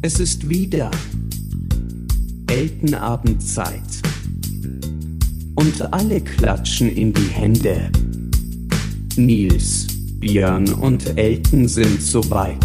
[0.00, 0.92] Es ist wieder
[2.46, 3.82] Eltenabendzeit.
[5.56, 7.90] Und alle klatschen in die Hände.
[9.16, 9.88] Nils,
[10.20, 12.64] Björn und Elton sind soweit.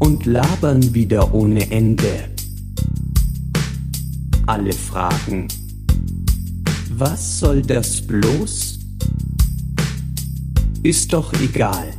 [0.00, 2.28] Und labern wieder ohne Ende.
[4.46, 5.46] Alle fragen,
[6.98, 8.80] was soll das bloß?
[10.82, 11.94] Ist doch egal.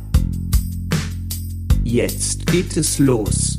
[1.90, 3.58] Jetzt geht es los.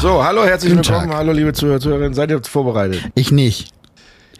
[0.00, 1.10] So, hallo, herzlich Guten willkommen.
[1.10, 1.18] Tag.
[1.18, 2.14] Hallo, liebe Zuhörer, Zuhörerinnen.
[2.14, 3.02] Seid ihr vorbereitet?
[3.14, 3.68] Ich nicht.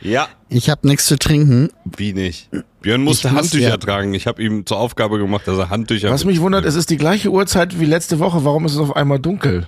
[0.03, 1.69] Ja, Ich habe nichts zu trinken.
[1.85, 2.49] wie nicht?
[2.81, 4.15] Björn musste Ich muss Handtücher ja- tragen.
[4.15, 6.11] Ich habe ihm zur Aufgabe gemacht, dass er Handtücher.
[6.11, 8.45] Was mich wundert, es ist die gleiche Uhrzeit wie letzte Woche.
[8.45, 9.67] Warum ist es auf einmal dunkel?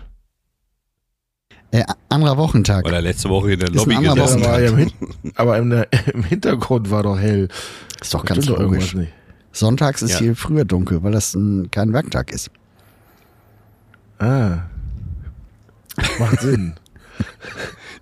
[1.73, 2.85] Äh, anderer Wochentag.
[2.85, 4.91] Weil er letzte Woche in der ein Lobby gesessen ja im,
[5.37, 5.73] aber im,
[6.13, 7.49] im Hintergrund war doch hell.
[8.01, 8.95] Ist doch ganz logisch.
[9.53, 10.19] Sonntags ist Ja.
[10.19, 12.51] hier früher dunkel, weil das ein, kein Werktag ist.
[14.19, 14.59] Ah.
[16.19, 16.75] Macht Sinn.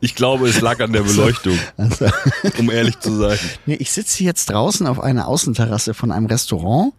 [0.03, 2.07] Ich glaube, es lag an der Beleuchtung, Also,
[2.59, 3.39] um ehrlich zu sein.
[3.67, 6.95] nee, ich sitze jetzt draußen auf einer Außenterrasse von einem Restaurant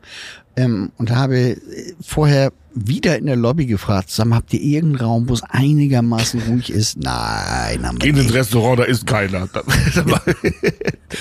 [0.56, 1.58] ähm, und habe äh,
[2.00, 6.70] vorher wieder in der Lobby gefragt, zusammen habt ihr irgendeinen Raum, wo es einigermaßen ruhig
[6.70, 6.98] ist?
[6.98, 8.36] Nein, haben wir Gehen ins nicht.
[8.36, 9.48] Restaurant, da ist keiner.
[9.52, 9.62] Da,
[9.96, 10.06] da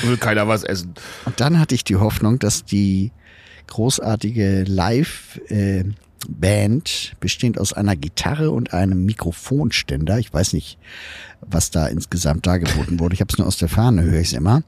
[0.02, 0.94] will keiner was essen.
[1.24, 3.10] Und dann hatte ich die Hoffnung, dass die
[3.66, 5.96] großartige Live-Band,
[7.20, 10.78] bestehend aus einer Gitarre und einem Mikrofonständer, ich weiß nicht,
[11.40, 14.34] was da insgesamt dargeboten wurde, ich habe es nur aus der Ferne, höre ich es
[14.34, 14.62] immer,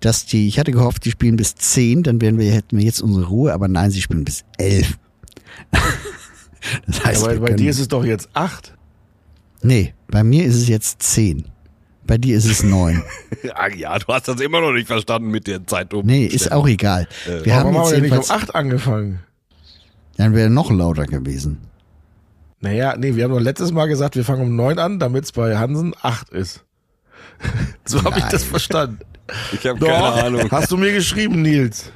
[0.00, 3.00] dass die, ich hatte gehofft, die spielen bis 10, dann wären wir, hätten wir jetzt
[3.02, 4.98] unsere Ruhe, aber nein, sie spielen bis 11.
[6.86, 8.74] das heißt, Aber bei dir ist es doch jetzt acht.
[9.62, 11.44] nee, bei mir ist es jetzt 10.
[12.04, 13.02] Bei dir ist es 9.
[13.54, 16.06] Ah, ja, du hast das immer noch nicht verstanden mit der Zeit um.
[16.06, 17.08] Nee, ist auch egal.
[17.42, 19.20] Wir haben Warum haben jetzt wir nicht um acht angefangen?
[20.16, 21.58] dann wäre noch lauter gewesen.
[22.60, 25.32] Naja, nee, wir haben doch letztes Mal gesagt, wir fangen um neun an, damit es
[25.32, 26.64] bei Hansen acht ist.
[27.84, 28.98] so habe ich das verstanden.
[29.52, 30.50] Ich habe Doch, keine Ahnung.
[30.50, 31.90] hast du mir geschrieben, Nils.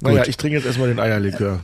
[0.00, 0.28] Naja, Gut.
[0.28, 1.60] ich trinke jetzt erstmal den Eierlikör.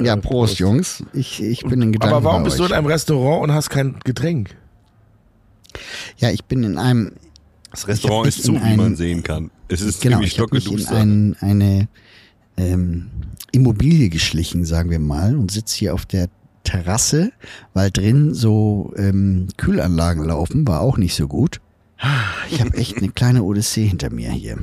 [0.00, 0.58] Ja, Äh, Prost, Prost.
[0.60, 1.04] Jungs.
[1.12, 3.70] Ich, ich bin in Gedanken Aber warum bei bist du in einem Restaurant und hast
[3.70, 4.56] kein Getränk?
[6.18, 7.12] Ja, ich bin in einem,
[7.70, 9.50] Das Restaurant Ich ist zu, wie man sehen kann.
[9.68, 11.88] Es ist genau, ziemlich ich habe mich in ein, eine
[12.56, 13.10] ähm,
[13.52, 16.28] Immobilie geschlichen, sagen wir mal, und sitze hier auf der
[16.64, 17.32] Terrasse,
[17.74, 21.60] weil drin so ähm, Kühlanlagen laufen, war auch nicht so gut.
[22.50, 24.56] Ich habe echt eine kleine Odyssee hinter mir hier.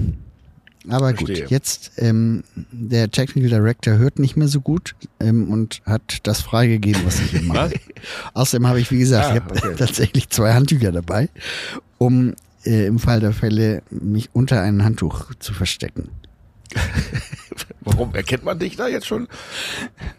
[0.89, 1.41] Aber Verstehe.
[1.41, 6.41] gut, jetzt ähm, der Technical Director hört nicht mehr so gut ähm, und hat das
[6.41, 7.73] freigegeben, was ich ihm mache.
[8.33, 9.75] Außerdem habe ich, wie gesagt, Ah, ich habe okay.
[9.77, 11.29] tatsächlich zwei Handtücher dabei,
[11.97, 12.35] um
[12.65, 16.09] äh, im Fall der Fälle mich unter ein Handtuch zu verstecken.
[17.81, 19.27] Warum erkennt man dich da jetzt schon?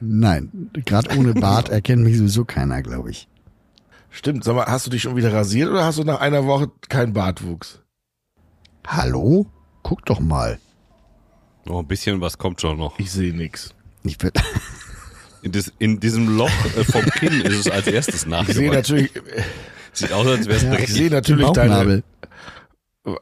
[0.00, 3.28] Nein, gerade ohne Bart erkennt mich sowieso keiner, glaube ich.
[4.10, 6.70] Stimmt, sag mal, hast du dich schon wieder rasiert oder hast du nach einer Woche
[6.88, 7.80] keinen Bartwuchs?
[8.86, 9.46] Hallo?
[9.88, 10.58] Guck doch mal.
[11.64, 12.98] Noch ein bisschen was kommt schon noch.
[12.98, 13.72] Ich sehe nix.
[14.02, 14.32] Ich will,
[15.42, 19.12] In, dis, in diesem Loch äh, vom Kinn ist es als erstes Ich sehe natürlich,
[19.92, 20.88] Sieht aus, als wäre es ich dreckig.
[20.92, 22.02] sehe natürlich deine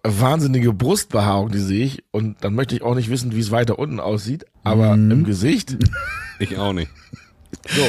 [0.03, 2.03] wahnsinnige Brustbehaarung, die sehe ich.
[2.13, 4.47] Und dann möchte ich auch nicht wissen, wie es weiter unten aussieht.
[4.63, 5.11] Aber Mhm.
[5.11, 5.77] im Gesicht.
[6.41, 6.91] Ich auch nicht.
[7.69, 7.83] So,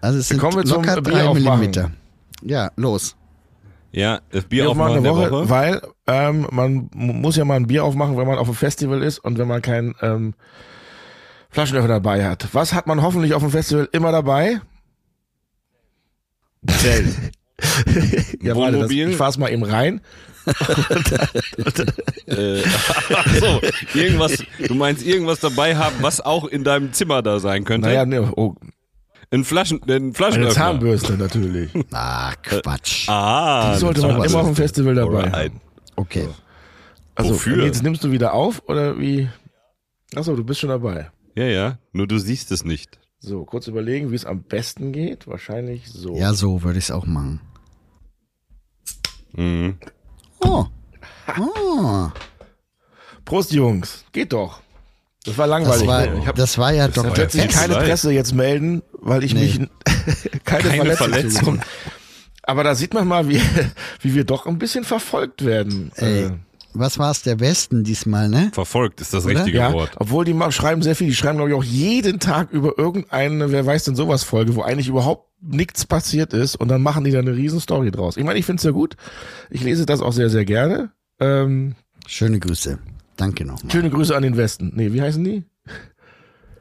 [0.00, 1.58] Also es sind Kommen wir zum locker drei aufmachen.
[1.58, 1.90] Millimeter.
[2.42, 3.16] Ja, los.
[3.92, 5.48] Ja, das Bier Bier aufmachen aufmachen der Woche, Woche.
[5.50, 9.02] weil ähm, man mu- muss ja mal ein Bier aufmachen, wenn man auf einem Festival
[9.02, 10.34] ist und wenn man keinen ähm,
[11.50, 12.48] Flaschenöffner dabei hat.
[12.52, 14.60] Was hat man hoffentlich auf dem Festival immer dabei?
[16.66, 17.16] Zelt.
[18.42, 20.00] ja, warte, das, ich fahr's mal eben rein.
[22.26, 22.62] Äh,
[23.12, 23.60] ach so,
[23.92, 27.88] irgendwas, du meinst irgendwas dabei haben, was auch in deinem Zimmer da sein könnte?
[27.88, 28.54] Naja, ne, oh,
[29.32, 30.54] Ein Flaschen, ein eine Flaschenöffner.
[30.54, 31.70] Zahnbürste natürlich.
[31.92, 33.08] Ah, Quatsch.
[33.08, 35.52] Ah, Die sollte man immer auf dem Festival dabei Alright.
[35.52, 35.60] haben.
[35.96, 36.28] Okay.
[37.14, 37.64] Also, Wofür?
[37.64, 39.28] jetzt nimmst du wieder auf oder wie?
[40.14, 41.10] Achso, du bist schon dabei.
[41.36, 42.98] Ja, ja, nur du siehst es nicht.
[43.20, 45.26] So, kurz überlegen, wie es am besten geht.
[45.28, 46.16] Wahrscheinlich so.
[46.16, 47.40] Ja, so würde ich es auch machen.
[49.32, 49.78] Mhm.
[50.40, 50.66] Oh.
[51.38, 52.08] Oh.
[53.24, 54.04] Prost, Jungs.
[54.10, 54.60] Geht doch.
[55.24, 55.80] Das war langweilig.
[55.80, 56.14] Das war?
[56.16, 57.12] Ich hab das war ja Dr.
[57.12, 57.74] plötzlich keine.
[57.74, 59.40] Presse jetzt melden, weil ich Nee.
[59.40, 59.58] mich
[60.44, 61.08] keine, Keine Verletzung.
[61.12, 61.60] Verletzung.
[62.42, 63.40] Aber da sieht man mal, wie,
[64.00, 65.92] wie wir doch ein bisschen verfolgt werden.
[65.96, 66.30] Ey, Äh,
[66.72, 68.50] was war es der Westen diesmal, ne?
[68.54, 69.40] Verfolgt ist das Oder?
[69.40, 69.90] richtige ja, Wort.
[69.96, 73.50] obwohl die mal schreiben sehr viel, die schreiben glaube ich auch jeden Tag über irgendeine,
[73.50, 77.10] wer weiß denn sowas Folge, wo eigentlich überhaupt nichts passiert ist und dann machen die
[77.10, 78.16] da eine riesen Story draus.
[78.16, 78.96] Ich meine, ich finde es ja gut.
[79.50, 80.92] Ich lese das auch sehr, sehr gerne.
[81.18, 81.74] Ähm,
[82.06, 82.78] Schöne Grüße.
[83.20, 83.70] Danke nochmal.
[83.70, 84.72] Schöne Grüße an den Westen.
[84.74, 85.44] Nee, wie heißen die?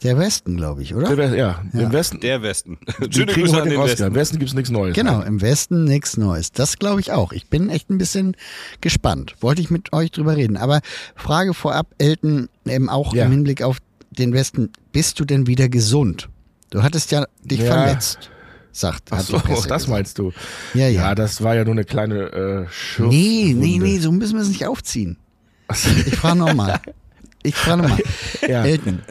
[0.04, 1.18] Der Westen, glaube ich, Der oder?
[1.18, 2.20] West, ja, im Westen.
[2.20, 2.78] Der Westen.
[3.10, 3.90] Schöne Grüße an den Oscar.
[3.90, 4.04] Westen.
[4.08, 4.94] Im Westen gibt's nichts Neues.
[4.96, 6.52] Genau, im Westen nichts Neues.
[6.52, 7.32] Das glaube ich auch.
[7.32, 8.36] Ich bin echt ein bisschen
[8.82, 9.36] gespannt.
[9.40, 10.58] Wollte ich mit euch drüber reden.
[10.58, 10.82] Aber
[11.16, 13.26] Frage vorab, Elton, ähm, auch Ja.
[13.26, 13.78] im Hinblick auf
[14.12, 16.30] den Westen, bist du denn wieder gesund?
[16.72, 17.66] Du hattest ja dich Ja.
[17.74, 18.32] verletzt,
[18.72, 19.88] sagt Ach so, das gesagt.
[19.88, 20.32] meinst du.
[20.74, 21.02] Ja, ja.
[21.10, 24.42] Ja, das war ja nur eine kleine äh, Schürf nee, nee, nee, so müssen wir
[24.42, 25.18] es nicht aufziehen.
[25.71, 26.80] Ich frage nochmal.
[27.44, 28.00] Ich frage nochmal.
[28.48, 28.63] Ja.
[28.66, 29.01] Elton,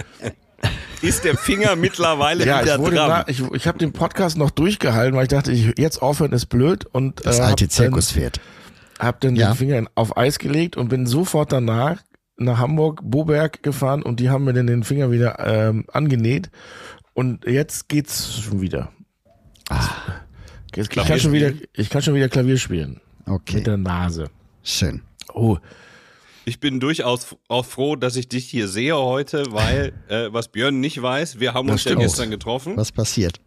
[1.03, 3.09] Ist der Finger mittlerweile Ja, wieder ich, wurde dran?
[3.09, 6.47] da, ich, ich habe den Podcast noch durchgehalten, weil ich dachte, ich, jetzt aufhören ist
[6.47, 8.41] blöd und das äh, alte hab Zirkuspferd.
[8.99, 9.53] Dann, hab dann Ja.
[9.53, 11.99] den Finger in- auf Eis gelegt und bin sofort danach
[12.37, 16.51] nach Hamburg, Boberg gefahren und die haben mir dann den Finger wieder ähm, angenäht
[17.15, 18.91] und jetzt geht's schon wieder.
[19.69, 19.87] Ah.
[20.75, 23.01] Jetzt, ich, kann schon wieder, ich kann schon wieder Klavier spielen.
[23.27, 24.31] Okay, Mit der Nase.
[24.63, 25.03] schön.
[25.33, 25.59] Oh,
[26.49, 30.81] Ich bin durchaus auch froh, dass ich dich hier sehe heute, weil, äh, was Björn
[30.81, 32.75] nicht weiß, wir haben Das uns ja gestern getroffen.
[32.75, 33.39] Was passiert?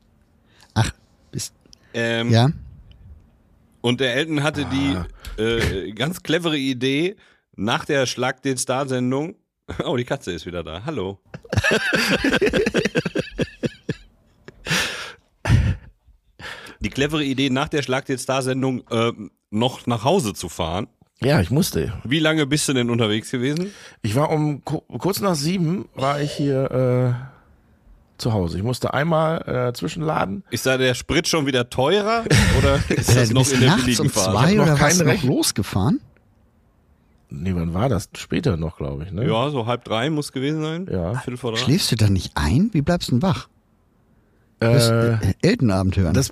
[0.76, 0.92] Ach,
[1.32, 1.56] bist,
[1.96, 2.52] Ähm, ja?
[3.82, 5.06] Und der Elton hatte Ah.
[5.38, 7.16] die äh, ganz clevere Idee,
[7.56, 9.36] nach der Schlag den Star-Sendung.
[9.86, 10.84] Oh, die Katze ist wieder da.
[10.86, 11.18] Hallo.
[16.82, 19.12] die clevere Idee, nach der Schlag den Star-Sendung äh,
[19.50, 20.88] noch nach Hause zu fahren.
[21.24, 21.94] Ja, ich musste.
[22.04, 23.72] Wie lange bist du denn unterwegs gewesen?
[24.02, 26.72] Ich war um ku- kurz nach sieben war ich hier
[27.20, 28.58] äh, zu Hause.
[28.58, 30.44] Ich musste einmal äh, zwischenladen.
[30.50, 32.24] Ist da der Sprit schon wieder teurer
[32.60, 34.32] oder ist das du noch in der nachts billigen um Phase?
[34.32, 36.00] zwei noch oder was kein noch losgefahren?
[37.34, 38.10] Nee, wann war das?
[38.18, 39.12] Später noch, glaube ich.
[39.12, 39.26] Ne?
[39.26, 40.88] Ja, so halb drei muss gewesen sein.
[40.92, 41.14] Ja.
[41.14, 41.60] Viertel vor drei.
[41.62, 42.70] Schläfst du da nicht ein?
[42.74, 43.48] Wie bleibst du denn wach?
[44.62, 44.76] Äh,
[45.14, 46.14] äh, Eltenabend hören.
[46.14, 46.32] das,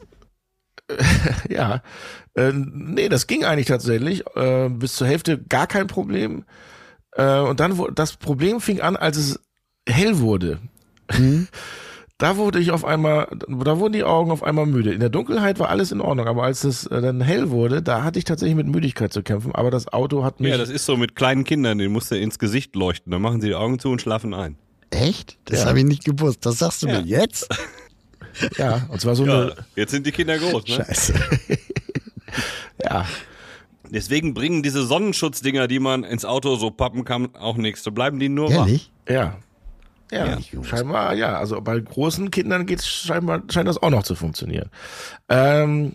[1.50, 1.81] ja,
[2.36, 4.24] äh, nee, das ging eigentlich tatsächlich.
[4.36, 6.45] Äh, bis zur Hälfte gar kein Problem.
[7.13, 9.39] Äh, und dann, das Problem fing an, als es
[9.88, 10.59] hell wurde.
[11.12, 11.47] Hm?
[12.21, 14.91] Da wurde ich auf einmal, da wurden die Augen auf einmal müde.
[14.91, 18.03] In der Dunkelheit war alles in Ordnung, aber als es äh, dann hell wurde, da
[18.03, 19.56] hatte ich tatsächlich mit Müdigkeit zu kämpfen.
[19.56, 20.51] Aber das Auto hat mich.
[20.51, 23.09] Ja, das ist so mit kleinen Kindern, den musst du ins Gesicht leuchten.
[23.13, 24.57] Dann machen sie die Augen zu und schlafen ein.
[24.89, 25.38] Echt?
[25.45, 25.68] Das Ja.
[25.68, 26.45] habe ich nicht gewusst.
[26.45, 27.00] Das sagst du Ja.
[27.00, 27.47] mir jetzt?
[28.57, 29.55] ja, und zwar so Ja, eine.
[29.75, 30.75] jetzt sind die Kinder groß, ne?
[30.85, 31.13] Scheiße.
[32.83, 33.05] Ja,
[33.91, 37.83] Deswegen bringen diese Sonnenschutzdinger, die man ins Auto so pappen kann, auch nichts.
[37.83, 38.67] So bleiben die nur wach.
[38.67, 38.91] Ehrlich?
[39.07, 39.37] ja.
[40.11, 41.37] Ja, scheinbar, ja.
[41.37, 44.69] Also bei großen Kindern geht's scheinbar, scheint das auch noch zu funktionieren.
[45.27, 45.93] Ähm,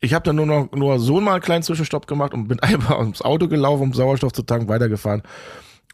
[0.00, 2.98] ich habe dann nur noch nur so mal einen kleinen Zwischenstopp gemacht und bin einfach
[2.98, 5.22] ums Auto gelaufen, um Sauerstoff zu tanken, weitergefahren.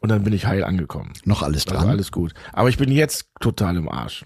[0.01, 1.13] Und dann bin ich heil angekommen.
[1.25, 1.91] Noch alles Also dran?
[1.91, 2.33] alles gut.
[2.55, 4.25] Aber ich bin jetzt total im Arsch.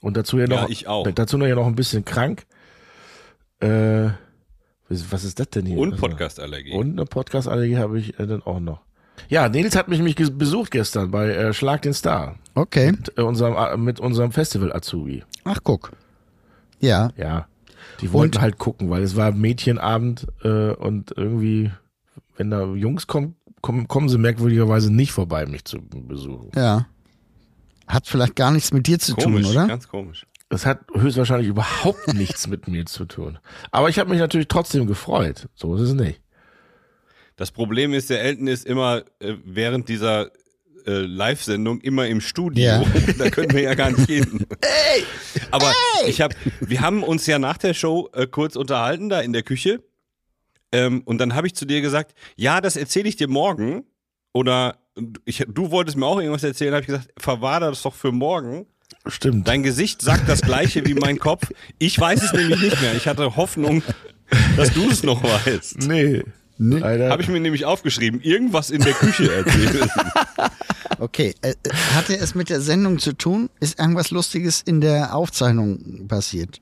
[0.00, 1.06] Und dazu ja noch, Ja, ich auch.
[1.10, 2.46] dazu noch ja noch ein bisschen krank.
[3.60, 4.08] Äh,
[4.88, 5.78] was ist das denn hier?
[5.78, 6.72] Und Also- Podcast-Allergie.
[6.72, 8.80] Und eine Podcast-Allergie habe ich äh, dann auch noch.
[9.28, 12.92] Ja, Nils hat mich, mich besucht gestern bei äh, Schlag den Star Okay.
[12.92, 15.22] mit, äh, unserem, äh, mit unserem Festival Azubi.
[15.44, 15.92] Ach, guck.
[16.80, 17.10] Ja.
[17.16, 17.46] Ja,
[18.00, 18.40] die wollten Und?
[18.40, 21.70] halt gucken, weil es war Mädchenabend äh, und irgendwie,
[22.36, 26.50] wenn da Jungs kommen, kommen, kommen sie merkwürdigerweise nicht vorbei, mich zu besuchen.
[26.56, 26.86] Ja.
[27.90, 29.66] Hat vielleicht gar nichts mit dir zu komisch, tun, oder?
[29.66, 30.26] ganz komisch.
[30.48, 33.38] Das hat höchstwahrscheinlich überhaupt nichts mit mir zu tun.
[33.70, 35.48] Aber ich habe mich natürlich trotzdem gefreut.
[35.54, 36.20] So ist es nicht.
[37.36, 40.30] Das Problem ist, der Elton ist immer äh, während dieser
[40.86, 42.64] äh, Live-Sendung immer im Studio.
[42.64, 42.84] Ja.
[43.18, 44.46] da können wir ja gar nicht hin.
[45.50, 45.72] Aber
[46.06, 49.42] ich habe, wir haben uns ja nach der Show äh, kurz unterhalten da in der
[49.42, 49.82] Küche.
[50.72, 53.84] Ähm, und dann habe ich zu dir gesagt, ja, das erzähle ich dir morgen.
[54.32, 54.79] Oder
[55.24, 58.66] ich, du wolltest mir auch irgendwas erzählen, habe ich gesagt, verwahr das doch für morgen.
[59.06, 59.46] Stimmt.
[59.48, 61.50] Dein Gesicht sagt das gleiche wie mein Kopf.
[61.78, 62.94] Ich weiß es nämlich nicht mehr.
[62.94, 63.82] Ich hatte Hoffnung,
[64.56, 65.78] dass du es noch weißt.
[65.86, 66.22] nee.
[66.62, 66.82] Nee.
[66.82, 69.88] Habe ich mir nämlich aufgeschrieben, irgendwas in der Küche erzählen.
[70.98, 71.34] Okay.
[71.40, 73.48] Äh, äh, hatte es mit der Sendung zu tun?
[73.58, 76.60] Ist irgendwas Lustiges in der Aufzeichnung passiert?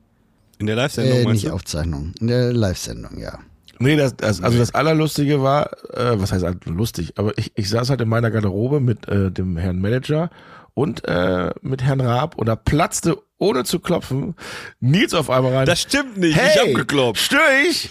[0.58, 1.54] In der Live-Sendung Äh, meinst nicht du?
[1.56, 2.12] Aufzeichnung.
[2.20, 3.40] In der Live-Sendung, ja.
[3.78, 7.90] Nee, das, das, also das Allerlustige war, äh, was heißt lustig, aber ich, ich saß
[7.90, 10.30] halt in meiner Garderobe mit äh, dem Herrn Manager
[10.74, 14.34] und äh, mit Herrn Raab und da platzte, ohne zu klopfen,
[14.80, 15.66] Nils auf einmal rein.
[15.66, 17.22] Das stimmt nicht, hey, ich hab geklopft.
[17.22, 17.90] Stör ich?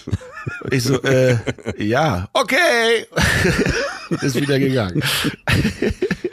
[0.71, 1.37] Ich so, äh,
[1.77, 3.05] ja, okay.
[4.21, 5.03] Ist wieder gegangen.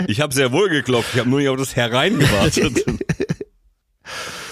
[0.07, 2.85] Ich habe sehr wohl geklopft, ich habe nur nicht auf das Herein gewartet.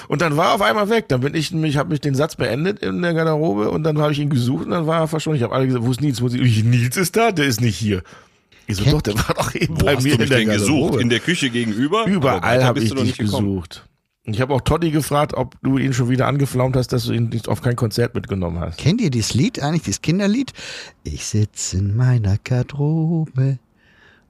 [0.09, 1.09] Und dann war er auf einmal weg.
[1.09, 4.13] Dann bin ich, ich habe mich den Satz beendet in der Garderobe und dann habe
[4.13, 5.37] ich ihn gesucht und dann war er verschwunden.
[5.37, 6.21] Ich habe alle gesagt, wo ist Nils?
[6.23, 6.63] Wo ist Nils?
[6.65, 8.03] Nils ist da, der ist nicht hier.
[8.67, 11.01] Ich so, Kennt- doch, der war doch eben Wo bei hast mir in der gesucht?
[11.01, 12.07] In der Küche gegenüber?
[12.07, 13.87] Überall habe ich dich nicht gesucht.
[14.25, 17.13] Und ich habe auch Toddy gefragt, ob du ihn schon wieder angeflaumt hast, dass du
[17.13, 18.79] ihn nicht auf kein Konzert mitgenommen hast.
[18.79, 20.53] Kennt ihr dieses Lied eigentlich, dieses Kinderlied?
[21.03, 23.59] Ich sitze in meiner Garderobe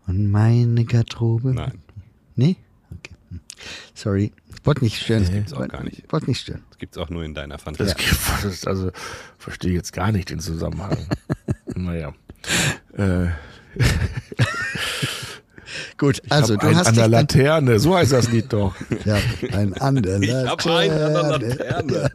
[0.06, 1.52] Und meine Garderobe.
[1.52, 1.72] Nein.
[2.36, 2.56] Nee?
[3.94, 4.32] Sorry.
[4.64, 5.28] Wollte nicht stören.
[5.30, 6.11] gibt's auch gar nicht.
[6.12, 6.62] Wollte nicht stören.
[6.71, 7.94] Das gibt's auch nur in deiner Das, Fantasie.
[7.97, 8.90] gibt- das ist also
[9.38, 10.97] verstehe jetzt gar nicht den Zusammenhang.
[11.75, 12.12] naja.
[12.97, 13.28] Äh,
[15.97, 18.75] Gut, also du einen hast an der Laterne, so heißt das Lied doch.
[19.04, 19.18] ja,
[19.52, 20.21] ein anderer.
[20.21, 22.11] Ich hab einen an der Laterne.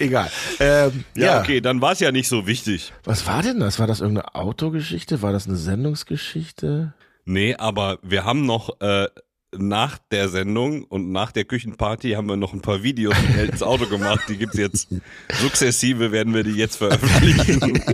[0.00, 0.30] Egal.
[0.60, 2.92] Ähm, Ja, ja, okay, dann war's ja nicht so wichtig.
[3.04, 3.80] Was war denn das?
[3.80, 5.22] War das irgendeine Autogeschichte?
[5.22, 6.94] War das eine Sendungsgeschichte?
[7.24, 9.08] Nee, aber wir haben noch äh,
[9.56, 13.86] nach der Sendung und nach der Küchenparty haben wir noch ein paar Videos Eltons Auto
[13.86, 14.20] gemacht.
[14.28, 14.88] Die gibt's jetzt
[15.40, 17.82] sukzessive, werden wir die jetzt veröffentlichen.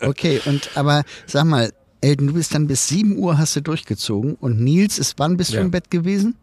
[0.00, 4.34] Okay, und aber sag mal, Elton, du bist dann bis 7 Uhr hast du durchgezogen
[4.34, 5.62] und Nils ist wann bist du Ja.
[5.62, 6.36] im Bett gewesen?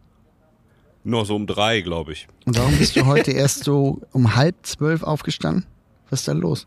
[1.04, 2.26] Noch so um drei, glaube ich.
[2.44, 5.64] Und warum bist du heute erst so um halb zwölf aufgestanden?
[6.10, 6.66] Was ist da los?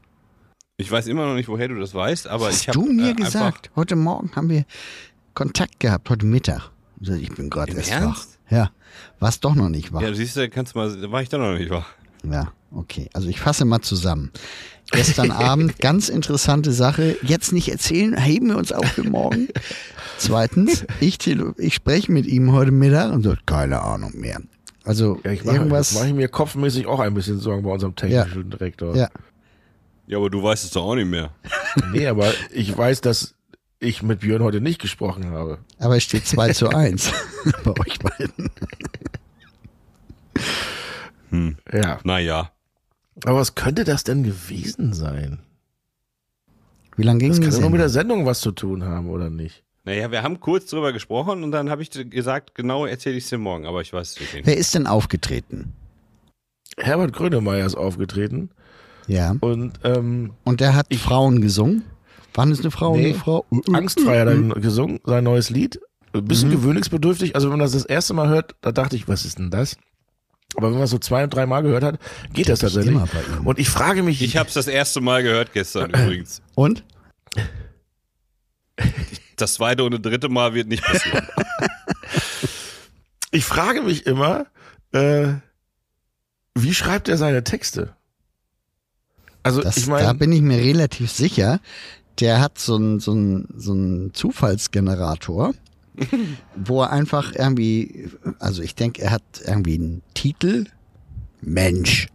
[0.77, 2.93] Ich weiß immer noch nicht, woher du das weißt, aber Was ich hast habe du
[2.93, 3.71] mir äh, gesagt?
[3.75, 4.65] Heute Morgen haben wir
[5.33, 6.71] Kontakt gehabt, heute Mittag.
[7.01, 8.39] Ich bin gerade Im erst Ernst?
[8.49, 8.51] wach.
[8.51, 8.71] Ja,
[9.19, 10.01] warst doch noch nicht wach.
[10.01, 11.87] Ja, siehst du, kannst du mal, da war ich doch noch nicht wach.
[12.23, 13.09] Ja, okay.
[13.13, 14.31] Also ich fasse mal zusammen.
[14.91, 17.17] Gestern Abend, ganz interessante Sache.
[17.21, 19.49] Jetzt nicht erzählen, heben wir uns auf für morgen.
[20.17, 21.19] Zweitens, ich,
[21.57, 24.41] ich spreche mit ihm heute Mittag und sagt, keine Ahnung mehr.
[24.83, 25.93] Also Ja, ich mache irgendwas.
[25.93, 28.95] mach ich mir kopfmäßig auch ein bisschen Sorgen bei unserem technischen Direktor.
[28.95, 29.09] ja,
[30.07, 31.31] Ja, aber du weißt es doch auch nicht mehr.
[31.91, 33.35] Nee, aber ich weiß, dass
[33.79, 35.59] ich mit Björn heute nicht gesprochen habe.
[35.79, 37.11] aber es steht 2 zu 1
[37.63, 38.49] bei euch beiden.
[41.71, 41.99] Ja.
[42.03, 42.51] Naja.
[43.23, 45.39] Aber was könnte das denn gewesen sein?
[46.95, 48.25] Wie lange ging Das die kann ja nur mit der Sendung?
[48.25, 49.63] Was zu tun haben, oder nicht?
[49.83, 53.23] Naja, wir haben kurz drüber gesprochen und dann habe ich dir gesagt, genau erzähle ich
[53.25, 54.45] es dir morgen, aber ich weiß es nicht.
[54.45, 55.73] Wer ist denn aufgetreten?
[56.77, 58.49] Herbert Grönemeyer ist aufgetreten
[59.07, 59.35] Ja.
[59.39, 61.83] und ähm, Und der hat Frauen gesungen?
[62.37, 63.05] Wann ist eine Frau Nee.
[63.07, 63.45] eine Frau?
[63.51, 64.49] Uh, uh, Angstfrei hat er uh.
[64.61, 65.79] gesungen, sein neues Lied.
[66.13, 67.35] Ein bisschen gewöhnungsbedürftig.
[67.35, 69.75] Also wenn man das das erste Mal hört, da dachte ich, was ist denn das?
[70.55, 71.99] Aber wenn man es so zwei, drei Mal gehört hat,
[72.33, 72.95] geht das Das tatsächlich.
[72.95, 73.45] immer bei ihm.
[73.45, 76.41] Und ich frage mich, Ich habe es das erste Mal gehört gestern übrigens.
[76.55, 76.83] Und?
[79.35, 81.27] Das zweite und das dritte Mal wird nicht passieren.
[83.31, 84.47] ich frage mich immer,
[84.93, 85.33] äh,
[86.55, 87.95] wie schreibt er seine Texte?
[89.43, 91.59] Also Das, ich da meine, bin ich mir relativ sicher.
[92.19, 95.53] Der hat so einen so einen- so einen Zufallsgenerator,
[96.55, 98.09] wo er einfach irgendwie,
[98.39, 100.65] also ich denke, er hat irgendwie einen Titel,
[101.41, 102.07] Mensch.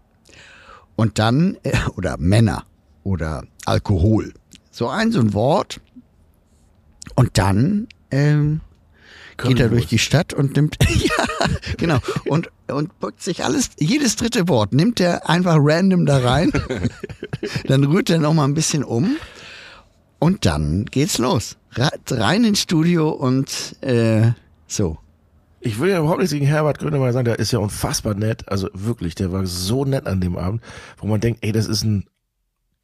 [0.97, 2.64] Und dann, äh, oder Männer
[3.04, 4.32] oder Alkohol.
[4.71, 5.80] So ein, so ein Wort.
[7.16, 8.61] Und dann ähm,
[9.37, 11.26] geht er durch die Stadt und nimmt, ja,
[11.76, 16.52] genau, und, und bückt sich alles, jedes dritte Wort nimmt er einfach random da rein,
[17.66, 19.16] dann rührt er noch mal ein bisschen um
[20.23, 21.57] und dann geht's los.
[22.09, 24.31] Rein ins Studio und äh,
[24.69, 24.99] so.
[25.61, 28.49] ich will ja überhaupt nichts gegen Herbert Grönemeyer sagen, der ist ja unfassbar nett.
[28.49, 30.62] Also wirklich, der war so nett an dem Abend,
[30.99, 32.05] wo man denkt, ey, das ist ein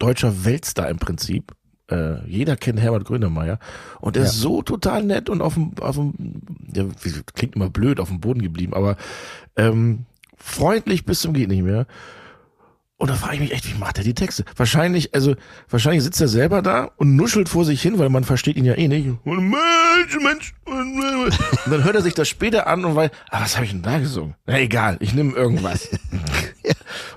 [0.00, 1.52] deutscher Weltstar im Prinzip.
[1.88, 3.60] Äh, jeder kennt Herbert Grönemeyer.
[4.00, 4.40] Und er ist Ja.
[4.42, 6.42] so total nett und auf dem, auf dem,
[6.74, 6.84] ja,
[7.34, 8.96] klingt immer blöd, auf dem Boden geblieben, aber
[9.56, 11.86] ähm, freundlich bis zum geht nicht mehr.
[13.00, 14.44] Und da frage ich mich echt, wie macht er die Texte?
[14.56, 15.36] Wahrscheinlich, also,
[15.70, 18.74] wahrscheinlich sitzt er selber da und nuschelt vor sich hin, weil man versteht ihn ja
[18.74, 19.08] eh nicht.
[19.24, 20.54] Und Mensch, Mensch.
[20.64, 23.82] Und dann hört er sich das später an und weil, ah, was habe ich denn
[23.82, 24.34] da gesungen?
[24.46, 25.88] Na egal, ich nehme irgendwas.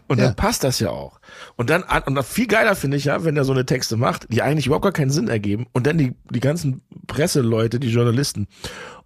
[0.07, 0.33] Und dann Ja.
[0.33, 1.19] passt das ja auch.
[1.55, 4.27] Und dann, und dann viel geiler finde ich ja, wenn er so eine Texte macht,
[4.29, 5.67] die eigentlich überhaupt gar keinen Sinn ergeben.
[5.71, 8.47] Und dann die, die ganzen Presseleute, die Journalisten,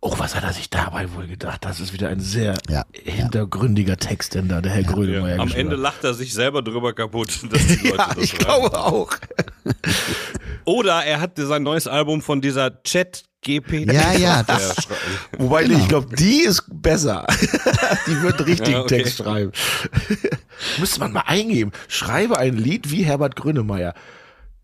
[0.05, 1.65] oh, was hat er sich dabei wohl gedacht?
[1.65, 5.71] Das ist wieder ein sehr Ja, hintergründiger Text, denn da der Herr Grönemeyer Am geschrieben
[5.71, 5.81] Ende hat.
[5.83, 9.11] lacht er sich selber drüber kaputt, dass die Leute Ja, das ich glaube auch.
[10.65, 13.91] Oder er hat sein neues Album von dieser Chat GPT.
[13.93, 14.75] Ja, ja, das-
[15.37, 15.79] Wobei, Genau.
[15.79, 17.25] ich glaube, die ist besser.
[18.07, 18.97] die wird richtig Ja, okay.
[19.03, 19.51] Text schreiben.
[20.79, 21.71] Müsste man mal eingeben.
[21.87, 23.93] Schreibe ein Lied wie Herbert Grönemeyer.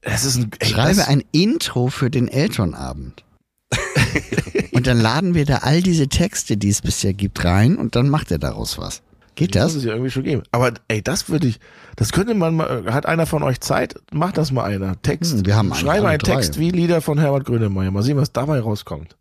[0.01, 3.24] Das ist ein, ey, Schreibe das, ein Intro für den Elternabend.
[4.71, 8.10] und dann laden wir da all diese Texte, die es bisher gibt, rein und dann
[8.10, 9.01] macht er daraus was.
[9.36, 9.75] Geht Das muss das?
[9.77, 10.43] es ja irgendwie schon geben.
[10.51, 11.60] Aber ey, das würde ich,
[11.95, 13.95] das könnte man mal, hat einer von euch Zeit?
[14.12, 15.01] Macht das mal einer.
[15.01, 15.31] Text.
[15.33, 16.36] Hm, wir haben Schreibe einen drei.
[16.36, 17.91] Text wie Lieder von Herbert Grönemeyer.
[17.91, 19.15] Mal sehen, was dabei rauskommt.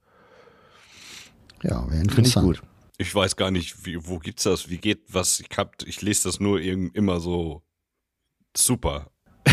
[1.63, 2.47] Ja, wäre Finde ich interessant.
[2.47, 2.63] gut.
[2.99, 4.69] Ich weiß gar nicht, wie, wo gibt's das?
[4.69, 5.41] Wie geht was?
[5.41, 7.63] Ich hab, ich lese das nur irgend, immer so
[8.57, 9.11] super.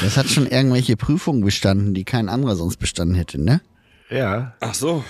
[0.00, 3.60] Das hat schon irgendwelche Prüfungen bestanden, die kein anderer sonst bestanden hätte, ne?
[4.10, 4.54] Ja.
[4.60, 5.04] Ach so.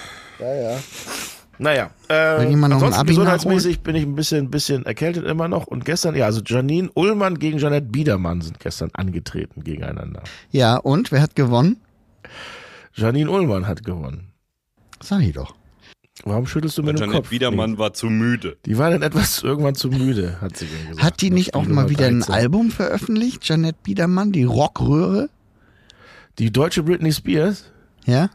[1.59, 5.47] Naja, äh, Will jemand noch ein ansonsten gesundheitsmäßig bin ich ein bisschen, bisschen erkältet immer
[5.47, 5.67] noch.
[5.67, 10.23] Und gestern, ja, also Janine Ullmann gegen Janette Biedermann sind gestern angetreten gegeneinander.
[10.51, 11.77] Ja, und wer hat gewonnen?
[12.95, 14.33] Janine Ullmann hat gewonnen.
[15.01, 15.55] Sag ich doch.
[16.25, 17.31] Warum schüttelst du mir den Janet Kopf?
[17.31, 18.57] Biedermann war zu müde.
[18.65, 21.03] Die war dann etwas irgendwann zu müde, hat sie mir gesagt.
[21.03, 22.35] Hat die nicht auch mal wieder ein 13.
[22.35, 25.29] Album veröffentlicht, Janette Biedermann, die Rockröhre?
[26.39, 27.65] Die deutsche Britney Spears?
[28.05, 28.31] Ja?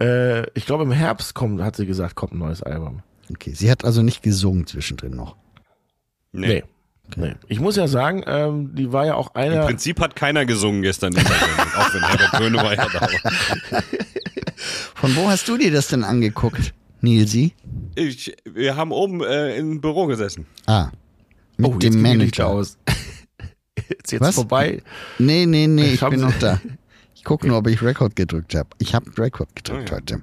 [0.00, 3.02] Äh, ich glaube im Herbst kommt, hat sie gesagt, kommt ein neues Album.
[3.30, 5.36] Okay, sie hat also nicht gesungen zwischendrin noch.
[6.32, 6.64] Nee.
[7.16, 7.34] nee.
[7.46, 9.66] Ich muss ja sagen, ähm, die war ja auch Im einer.
[9.66, 11.32] Prinzip hat keiner gesungen gestern Sendung,
[11.76, 13.82] auch wenn Herbert Grönemeyer da war.
[14.94, 17.54] Von wo hast du dir das denn angeguckt, Nilsi?
[17.94, 20.46] Ich, wir haben oben äh, im Büro gesessen.
[20.66, 20.88] Ah,
[21.56, 22.48] mit oh, dem Manager.
[22.48, 22.78] aus.
[23.88, 24.34] jetzt jetzt Was?
[24.36, 24.82] vorbei.
[25.18, 26.60] Nee, nee, nee, ich Ich bin noch da.
[27.14, 28.68] Ich gucke nur, ob ich Record gedrückt habe.
[28.78, 29.96] Ich habe Record gedrückt Oh ja.
[30.00, 30.22] heute.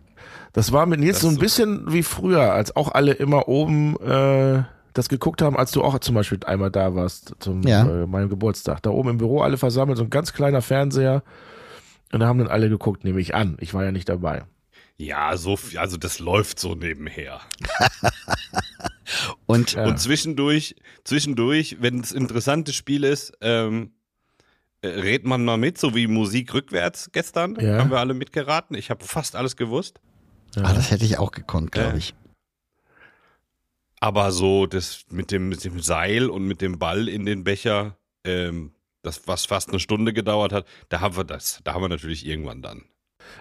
[0.53, 1.41] Das war mit Nils so ein ist so.
[1.41, 5.97] bisschen wie früher, als auch alle immer oben äh, das geguckt haben, als du auch
[5.99, 7.87] zum Beispiel einmal da warst zum Ja.
[7.87, 8.81] äh, meinem Geburtstag.
[8.81, 11.23] Da oben im Büro alle versammelt, so ein ganz kleiner Fernseher.
[12.11, 13.55] Und da haben dann alle geguckt, nehme ich an.
[13.61, 14.43] Ich war ja nicht dabei.
[15.01, 17.39] Ja, so, viel- also das läuft so nebenher.
[19.45, 19.85] Und Ja.
[19.85, 20.75] Und zwischendurch,
[21.05, 23.93] zwischendurch, wenn es ein interessantes Spiel ist, ähm,
[24.81, 27.55] äh, redet man mal mit, so wie Musik rückwärts gestern.
[27.59, 27.79] Ja.
[27.79, 28.75] Haben wir alle mitgeraten.
[28.75, 29.99] Ich habe fast alles gewusst.
[30.57, 31.95] ah, das hätte ich auch gekonnt, glaube Ja.
[31.97, 32.13] ich.
[34.01, 37.97] Aber so das mit dem, mit dem Seil und mit dem Ball in den Becher,
[38.25, 41.61] ähm, das, was fast eine Stunde gedauert hat, da haben wir das.
[41.63, 42.83] Da haben wir natürlich irgendwann dann.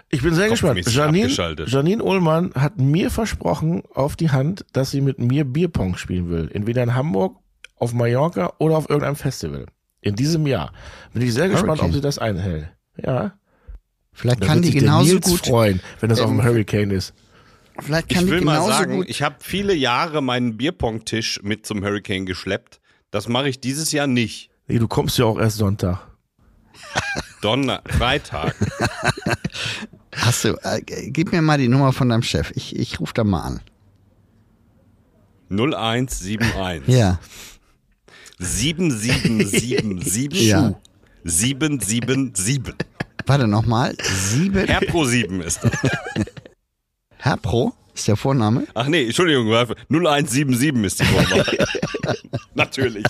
[0.09, 0.79] Ich bin sehr gespannt.
[0.91, 1.27] Janine.
[1.67, 6.49] Janine Ullmann hat mir versprochen auf die Hand, dass sie mit mir Bierpong spielen will.
[6.53, 7.37] Entweder in Hamburg,
[7.75, 9.65] auf Mallorca oder auf irgendeinem Festival.
[10.01, 10.71] In diesem Jahr.
[11.13, 11.87] Bin ich sehr gespannt, Hurricane.
[11.89, 12.69] ob sie das einhält.
[12.97, 13.33] Ja.
[14.13, 15.45] Vielleicht kann die genauso Nils gut.
[15.47, 17.13] freuen, wenn das auf dem Ähm, Hurricane ist.
[17.79, 19.09] Vielleicht kann Ich will mal sagen, gut.
[19.09, 22.81] ich habe viele Jahre meinen Bierpong-Tisch mit zum Hurricane geschleppt.
[23.11, 24.49] Das mache ich dieses Jahr nicht.
[24.67, 26.08] Nee, du kommst ja auch erst Sonntag.
[27.41, 28.53] Donner, Freitag.
[30.15, 30.55] Hast du?
[30.63, 32.51] Äh, gib mir mal die Nummer von deinem Chef.
[32.55, 33.61] Ich, ich rufe da mal an.
[35.49, 36.39] 0171
[36.87, 37.19] Ja.
[38.39, 40.73] 7777 Ja.
[41.23, 42.73] 777.
[43.25, 43.95] Warte nochmal.
[44.01, 44.67] Sieben.
[44.67, 45.71] Herr Pro 7 ist das.
[47.17, 48.65] Herr Pro ist der Vorname.
[48.73, 51.67] Ach nee, Entschuldigung, 0177 ist die Vorwahl.
[52.55, 53.05] Natürlich.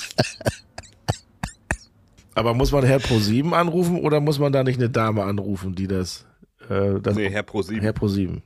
[2.35, 5.75] Aber muss man Herr Pro 7 anrufen oder muss man da nicht eine Dame anrufen,
[5.75, 6.25] die das.
[6.69, 7.81] Äh, das Nee, Herr Pro 7.
[7.81, 8.41] Herr Pro 7.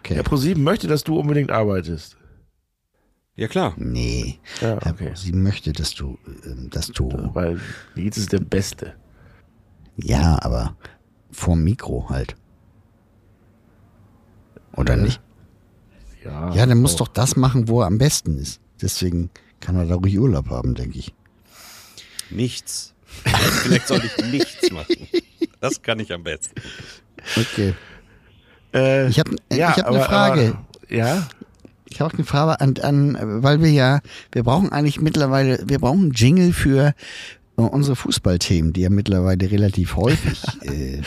[0.00, 0.14] Okay.
[0.14, 2.16] Herr Pro 7 möchte, dass du unbedingt arbeitest.
[3.36, 3.74] Ja klar.
[3.76, 4.38] Nee.
[4.60, 5.12] Ja, Herr okay.
[5.14, 7.10] Sie möchte, dass du, ähm, dass du.
[7.34, 7.60] Weil
[7.96, 8.94] Nils ist der Beste.
[9.96, 10.76] Ja, aber
[11.30, 12.36] vorm Mikro halt.
[14.76, 15.20] Oder nicht?
[16.24, 18.60] Ja, Ja, der muss doch das machen, wo er am besten ist.
[18.80, 19.30] Deswegen
[19.60, 21.14] kann er da ruhig Urlaub haben, denke ich.
[22.30, 22.94] Nichts.
[23.62, 24.96] Vielleicht soll ich nichts machen.
[25.60, 26.54] Das kann ich am besten.
[27.36, 27.74] Okay.
[28.74, 30.56] Äh, Ich habe ja, ich hab eine Frage.
[30.82, 31.26] Aber, ja,
[31.88, 34.00] Ich habe auch eine Frage an, an, weil wir ja,
[34.32, 36.94] wir brauchen eigentlich mittlerweile, wir brauchen einen Jingle für
[37.56, 41.00] äh, unsere Fußballthemen, die ja mittlerweile relativ häufig äh,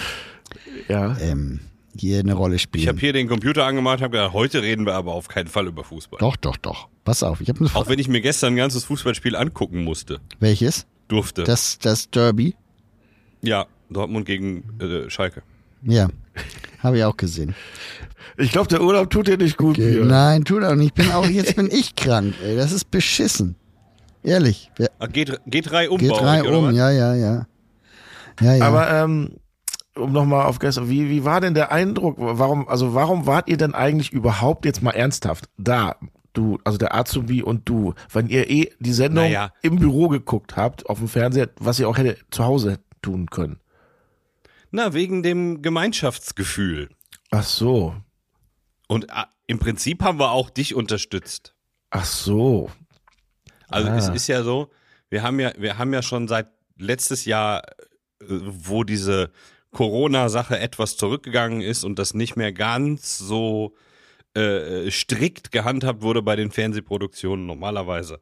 [0.87, 1.17] ja.
[1.19, 1.59] ähm,
[1.99, 2.83] hier eine Rolle spielen.
[2.83, 5.67] Ich habe hier den Computer angemacht, habe gedacht, heute reden wir aber auf keinen Fall
[5.67, 6.19] über Fußball.
[6.19, 6.87] doch, doch, doch.
[7.03, 7.89] Pass auf, ich habe eine Auch Frage.
[7.89, 10.85] wenn ich mir gestern ein ganzes Fußballspiel angucken musste, Welches?
[11.07, 11.43] Durfte.
[11.43, 12.55] Das, das Derby?
[13.41, 15.41] ja, Dortmund gegen äh, Schalke.
[15.83, 16.07] Ja,
[16.79, 17.55] habe ich auch gesehen.
[18.37, 19.77] Ich glaube, der Urlaub tut dir nicht gut.
[19.77, 20.07] Björn.
[20.07, 20.89] Nein, tut auch nicht.
[20.89, 22.55] Ich bin auch, jetzt bin ich krank, ey.
[22.55, 23.55] Das ist beschissen.
[24.23, 24.71] Ehrlich.
[24.99, 27.47] Ah, G3, G3 um Geht drei oder um, ja, ja, ja.
[28.41, 28.65] Ja, ja.
[28.65, 29.37] Aber ähm,
[29.95, 32.15] um nochmal auf gestern, wie, wie war denn der Eindruck?
[32.17, 35.95] Warum, also warum wart ihr denn eigentlich überhaupt jetzt mal ernsthaft da?
[36.37, 39.51] Du, also der Azubi und du, wenn ihr eh die Sendung Naja.
[39.63, 43.59] im Büro geguckt habt, auf dem Fernseher, was ihr auch hätte zu Hause tun können.
[44.69, 46.89] Na, wegen dem Gemeinschaftsgefühl.
[47.31, 47.95] Ach so,
[48.87, 51.55] Und äh, im Prinzip haben wir auch dich unterstützt.
[51.89, 52.69] ach so.
[53.69, 53.97] Also Ah.
[53.97, 54.69] es ist ja so,
[55.09, 56.47] wir haben ja, wir haben ja schon seit
[56.77, 57.63] letztes Jahr,
[58.21, 59.31] äh, wo diese
[59.71, 63.73] Corona-Sache etwas zurückgegangen ist und das nicht mehr ganz so
[64.37, 67.45] äh, strikt gehandhabt wurde bei den Fernsehproduktionen.
[67.45, 68.19] Normalerweise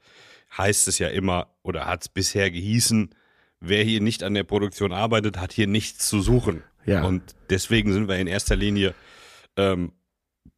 [0.58, 3.13] heißt es ja immer oder hat es bisher gehießen,
[3.60, 6.63] wer hier nicht an der Produktion arbeitet, hat hier nichts zu suchen.
[6.86, 7.04] Ja.
[7.04, 8.93] Und deswegen sind wir in erster Linie
[9.58, 9.91] ähm,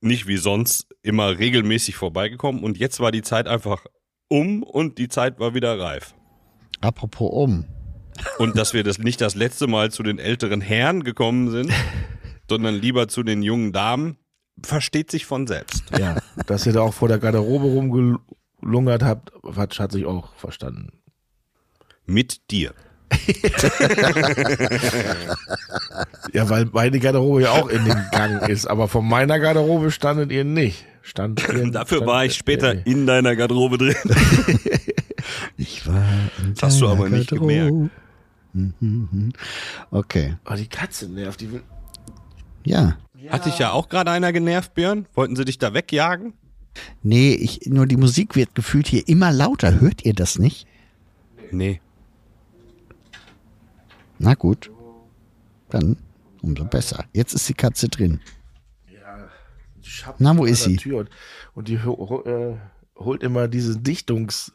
[0.01, 2.63] nicht wie sonst immer regelmäßig vorbeigekommen.
[2.63, 3.85] Und jetzt war die Zeit einfach
[4.27, 6.13] um und die Zeit war wieder reif.
[6.81, 7.65] Apropos um.
[8.39, 11.71] Und dass wir das nicht das letzte Mal zu den älteren Herren gekommen sind,
[12.49, 14.17] sondern lieber zu den jungen Damen,
[14.63, 15.83] versteht sich von selbst.
[15.97, 16.17] Ja,
[16.47, 20.91] dass ihr da auch vor der Garderobe rumgelungert habt, hat, hat sich auch verstanden.
[22.05, 22.73] Mit dir.
[26.33, 30.31] ja, weil meine Garderobe ja auch in dem Gang ist, aber von meiner Garderobe standet
[30.31, 30.85] ihr nicht.
[31.01, 33.95] Stand ihr, Dafür stand war ich später ihr- in deiner Garderobe drin.
[35.57, 36.03] Ich war
[36.39, 37.89] in Das hast du aber nicht Garderobe.
[38.53, 39.33] Mhm, mhm.
[39.91, 41.41] Okay, Oh, die Katze nervt.
[41.41, 41.63] Die will
[42.63, 42.97] ja.
[43.29, 45.07] Hat dich ja auch gerade einer genervt, Björn?
[45.13, 46.33] Wollten sie dich da wegjagen?
[47.01, 49.79] Nee, ich, nur die Musik wird gefühlt hier immer lauter.
[49.79, 50.67] Hört ihr das nicht?
[51.51, 51.81] Nee.
[54.19, 54.71] Na gut.
[55.69, 55.97] Dann
[56.41, 57.05] umso besser.
[57.13, 58.19] Jetzt ist die Katze drin.
[59.81, 60.75] schappt Na, wo ist sie?
[60.77, 61.09] Tür und,
[61.53, 62.55] und die ho äh,
[62.95, 64.53] holt immer dieses Dichtungs,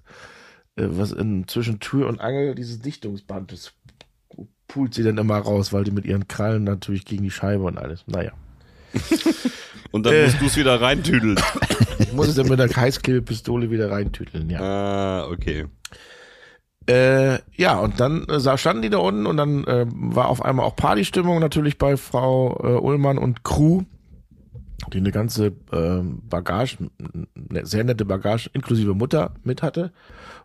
[0.76, 3.72] äh, was in, zwischen Tür und Angel, dieses Dichtungsband, das
[4.68, 7.78] pult sie dann immer raus, weil die mit ihren Krallen natürlich gegen die Scheibe und
[7.78, 8.04] alles.
[8.06, 8.32] Naja.
[9.90, 10.24] Und dann Äh.
[10.24, 11.38] musst du es wieder reintüdeln.
[11.98, 14.60] Ich muss es dann mit der Heißklebepistole wieder reintüteln, ja.
[14.60, 15.66] ah, okay.
[16.86, 20.66] Äh, ja, und dann äh, standen die da unten und dann äh, war auf einmal
[20.66, 23.82] auch Partystimmung natürlich bei Frau äh, Ullmann und Crew,
[24.92, 26.78] die eine ganze äh, Bagage,
[27.50, 29.92] eine sehr nette Bagage inklusive Mutter mit hatte.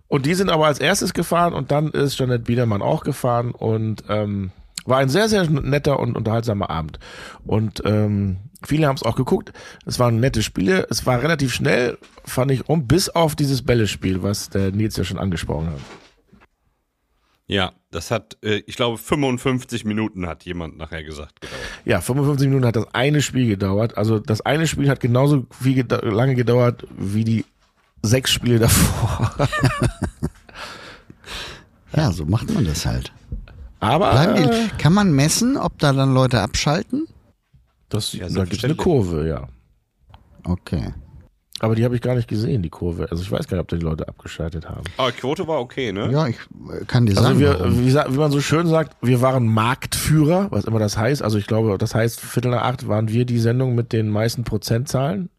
[0.07, 4.03] Und die sind aber als erstes gefahren und dann ist Janet Biedermann auch gefahren und
[4.07, 4.51] ähm,
[4.87, 6.99] war ein sehr, sehr netter und unterhaltsamer Abend.
[7.45, 9.53] Und ähm, viele haben es auch geguckt.
[9.85, 10.87] Es waren nette Spiele.
[10.89, 15.03] Es war relativ schnell, fand ich, um, bis auf dieses Bällespiel, was der Nils ja
[15.03, 15.79] schon angesprochen hat.
[17.49, 21.39] Ja, das hat, äh, ich glaube, 55 Minuten hat jemand nachher gesagt.
[21.39, 21.61] Gedauert.
[21.85, 23.97] Ja, 55 Minuten hat das eine Spiel gedauert.
[23.97, 27.45] Also das eine Spiel hat genauso viel geda lange gedauert wie die
[28.01, 29.47] sechs Spiele davor.
[31.95, 33.11] Ja, so macht man das halt.
[33.79, 37.07] Aber Bleiben äh, die, kann man messen, ob da dann Leute abschalten?
[37.89, 38.77] das, Ja, da gibt's eine selbstverständlich.
[38.77, 39.47] Kurve, ja.
[40.43, 40.93] Okay.
[41.59, 43.07] Aber die habe ich gar nicht gesehen, die Kurve.
[43.09, 44.83] Also ich weiß gar nicht, ob da die Leute abgeschaltet haben.
[44.97, 46.11] Aber Quote war okay, ne?
[46.11, 46.35] Ja, ich
[46.71, 50.47] äh, kann dir Also sagen, wir, wie, wie man so schön sagt, wir waren Marktführer,
[50.51, 51.23] was immer das heißt.
[51.23, 54.43] Also ich glaube, das heißt, Viertel nach acht waren wir die Sendung mit den meisten
[54.43, 55.29] Prozentzahlen.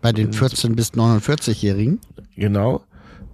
[0.00, 2.00] bei den 14 bis 49-Jährigen.
[2.34, 2.82] Genau.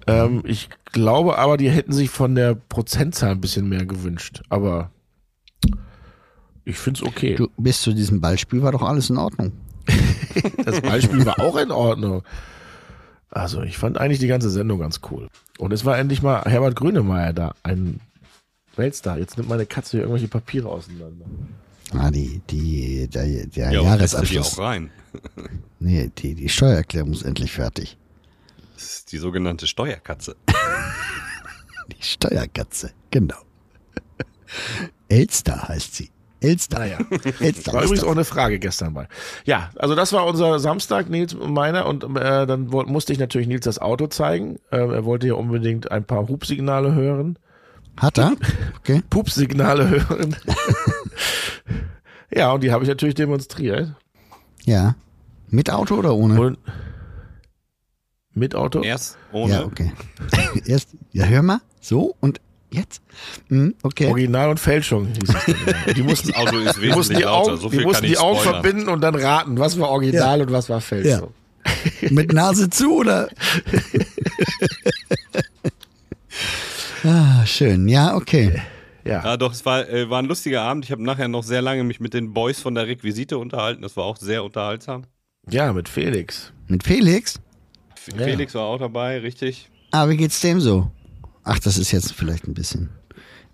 [0.06, 4.42] Ähm, ich glaube aber, die hätten sich von der Prozentzahl ein bisschen mehr gewünscht.
[4.48, 4.90] Aber
[6.64, 7.34] ich finde es okay.
[7.36, 9.52] Du, bis zu diesem Ballspiel war doch alles in Ordnung.
[10.64, 12.22] Das Beispiel war auch in Ordnung.
[13.30, 15.28] Also ich fand eigentlich die ganze Sendung ganz cool.
[15.58, 18.00] Und es war endlich mal Herbert Grönemeyer da, ein
[18.76, 19.18] Weltstar.
[19.18, 21.24] Jetzt nimmt meine Katze hier irgendwelche Papiere auseinander.
[21.94, 24.58] Ah, die, die, der, der Ja, du die Jahresabschluss.
[24.58, 24.90] auch rein.
[25.78, 27.96] Nee, die, die Steuererklärung ist endlich fertig.
[28.76, 30.36] Das ist die sogenannte Steuerkatze.
[31.92, 33.38] Die Steuerkatze, genau.
[35.08, 36.10] Elster heißt sie.
[36.40, 36.80] Elster.
[36.80, 36.98] Naja.
[37.40, 39.08] Elster War ist übrigens auch eine Frage gestern bei.
[39.46, 41.86] Ja, also das war unser Samstag, Nils und meiner.
[41.86, 44.58] Und äh, dann musste ich natürlich Nils das Auto zeigen.
[44.70, 47.38] Äh, er wollte ja unbedingt ein paar Hupsignale hören.
[47.96, 48.34] Hat er?
[48.80, 49.02] Okay.
[49.10, 50.36] Pupsignale hören.
[52.30, 53.94] ja, und die habe ich natürlich demonstriert.
[54.64, 54.96] Ja.
[55.48, 56.38] Mit Auto oder ohne?
[56.38, 56.58] Und
[58.36, 58.82] mit Auto.
[58.82, 59.54] Erst ohne.
[59.54, 59.92] Ja, okay.
[60.66, 61.60] Erst, ja, hör mal.
[61.80, 63.00] So und jetzt?
[63.48, 64.06] Hm, okay.
[64.08, 65.34] Original und Fälschung hieß
[65.86, 65.94] es.
[65.94, 67.52] Die mussten, Das Auto ist die mussten wesentlich die lauter.
[67.52, 68.62] Augen, So die, mussten die Augen spoilern.
[68.62, 71.32] verbinden und dann raten, was war Original und was war Fälschung.
[72.10, 73.28] Mit Nase zu oder?
[77.04, 77.88] ah, schön.
[77.88, 78.62] Ja, okay.
[79.04, 79.22] Ja.
[79.24, 80.84] Ja, doch, es war, äh, war ein lustiger Abend.
[80.84, 83.82] Ich habe nachher noch sehr lange mich mit den Boys von der Requisite unterhalten.
[83.82, 85.04] Das war auch sehr unterhaltsam.
[85.48, 86.52] ja, mit Felix.
[86.66, 87.38] Mit Felix?
[88.08, 88.24] F- Ja.
[88.24, 89.68] Felix war auch dabei, richtig.
[89.90, 90.90] Ah, wie geht's dem so?
[91.44, 92.90] Ach, das ist jetzt vielleicht ein bisschen.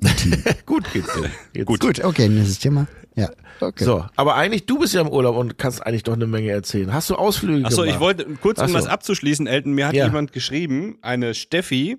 [0.67, 1.09] Gut geht's
[1.55, 1.65] dir.
[1.65, 2.87] Gut, gut, okay, nächstes Thema.
[3.15, 3.29] Ja,
[3.61, 3.85] okay.
[3.85, 6.93] So, aber eigentlich, du bist ja im Urlaub und kannst eigentlich doch eine Menge erzählen.
[6.93, 7.95] Hast du Ausflüge Achso, gemacht?
[7.95, 8.75] ich wollte kurz, um so.
[8.75, 10.07] das abzuschließen, Elton, mir hat Ja.
[10.07, 11.99] jemand geschrieben, eine Steffi,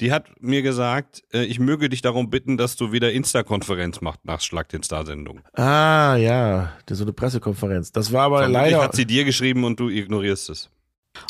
[0.00, 4.24] die hat mir gesagt, äh, ich möge dich darum bitten, dass du wieder Insta-Konferenz machst
[4.24, 5.40] nach Schlag den Star-Sendung.
[5.54, 7.90] Ah, ja, das ist so eine Pressekonferenz.
[7.92, 8.82] Das war aber Vermutlich leider.
[8.84, 10.70] hat sie dir geschrieben und du ignorierst es.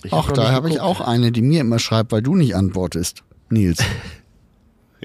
[0.03, 3.23] Ich Ach, da habe ich auch eine, die mir immer schreibt, weil du nicht antwortest.
[3.51, 3.79] Nils.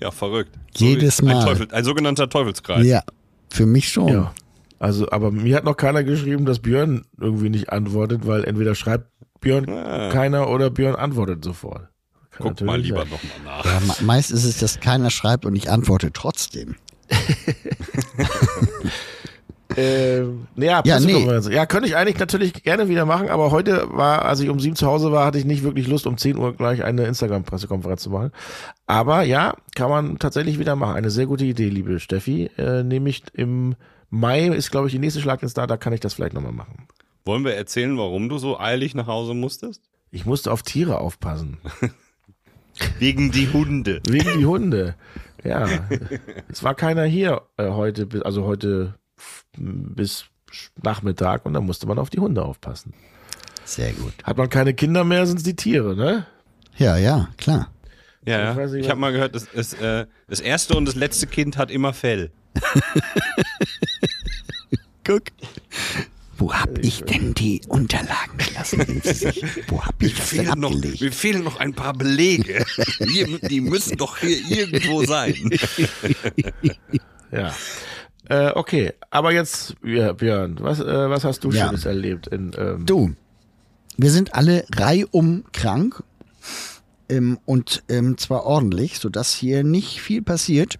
[0.01, 0.51] Ja, verrückt.
[0.77, 1.35] Jedes So Mal.
[1.39, 2.85] Ein, Teufel, ein sogenannter Teufelskreis.
[2.85, 3.03] Ja,
[3.49, 4.07] für mich schon.
[4.07, 4.33] Ja.
[4.79, 9.07] Also, aber mir hat noch keiner geschrieben, dass Björn irgendwie nicht antwortet, weil entweder schreibt
[9.41, 10.09] Björn Ah.
[10.09, 11.89] keiner oder Björn antwortet sofort.
[12.31, 13.65] Kann Guck mal lieber nochmal nach.
[13.65, 16.75] Ja, me- meist ist es, dass keiner schreibt und ich antworte trotzdem.
[19.77, 21.05] Ähm, ja, Ja, nee.
[21.05, 21.47] Pressekonferenz.
[21.49, 24.75] Ja, könnte ich eigentlich natürlich gerne wieder machen, aber heute war, als ich um sieben
[24.75, 28.09] zu Hause war, hatte ich nicht wirklich Lust, um 10 Uhr gleich eine Instagram-Pressekonferenz zu
[28.09, 28.31] machen.
[28.87, 30.95] Aber ja, kann man tatsächlich wieder machen.
[30.95, 32.49] Eine sehr gute Idee, liebe Steffi.
[32.57, 33.75] Äh, nämlich im
[34.09, 36.51] Mai ist, glaube ich, die nächste Schlag ins da, da kann ich das vielleicht nochmal
[36.51, 36.87] machen.
[37.25, 39.83] Wollen wir erzählen, warum du so eilig nach Hause musstest?
[40.09, 41.57] Ich musste auf Tiere aufpassen.
[42.99, 44.01] Wegen die Hunde.
[44.07, 44.95] Wegen die Hunde.
[45.43, 45.67] Ja,
[46.49, 48.95] es war keiner hier äh, heute, also heute
[49.57, 50.25] bis
[50.81, 52.93] Nachmittag und dann musste man auf die Hunde aufpassen.
[53.65, 54.13] Sehr gut.
[54.23, 56.25] Hat man keine Kinder mehr, sind es die Tiere, ne?
[56.77, 57.69] Ja, ja, klar.
[58.25, 61.57] Ja, Ich Ich habe mal gehört, das, das, äh, das erste und das letzte Kind
[61.57, 62.31] hat immer Fell.
[65.03, 65.23] Guck.
[66.37, 69.01] Wo hab ich denn die Unterlagen gelassen?
[69.67, 71.01] Wo hab ich das denn abgelegt?
[71.01, 72.65] mir fehlen noch ein paar Belege.
[73.49, 75.35] Die müssen doch hier irgendwo sein.
[77.31, 77.53] Ja.
[78.29, 81.65] Äh, okay, aber jetzt, ja, Björn, was, äh, was hast du Ja.
[81.67, 82.27] Schönes erlebt?
[82.27, 83.11] In, ähm, Du,
[83.97, 86.03] wir sind alle reihum krank
[87.09, 90.75] ähm, und ähm, zwar ordentlich, sodass hier nicht viel passiert.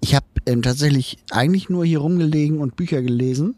[0.00, 3.54] Ich habe ähm, tatsächlich eigentlich nur hier rumgelegen und Bücher gelesen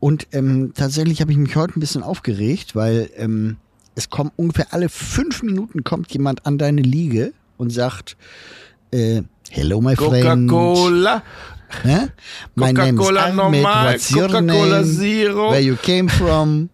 [0.00, 3.58] und ähm, tatsächlich habe ich mich heute ein bisschen aufgeregt, weil ähm,
[3.96, 8.16] es kommt ungefähr alle fünf Minuten kommt jemand an deine Liege und sagt,
[8.92, 10.48] äh, Hello my friend.
[10.50, 11.22] Coca-Cola,
[11.68, 12.08] Hä?
[12.54, 13.36] My name is Ahmed.
[13.36, 14.84] normal, What's your name?
[14.84, 15.50] Zero.
[15.50, 16.70] Where you came from?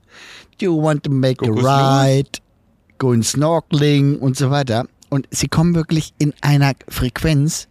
[0.59, 2.39] Do you want to make a ride?
[2.99, 4.87] Going snorkeling und so weiter.
[5.11, 7.69] Und sie kommen wirklich in einer Frequenz,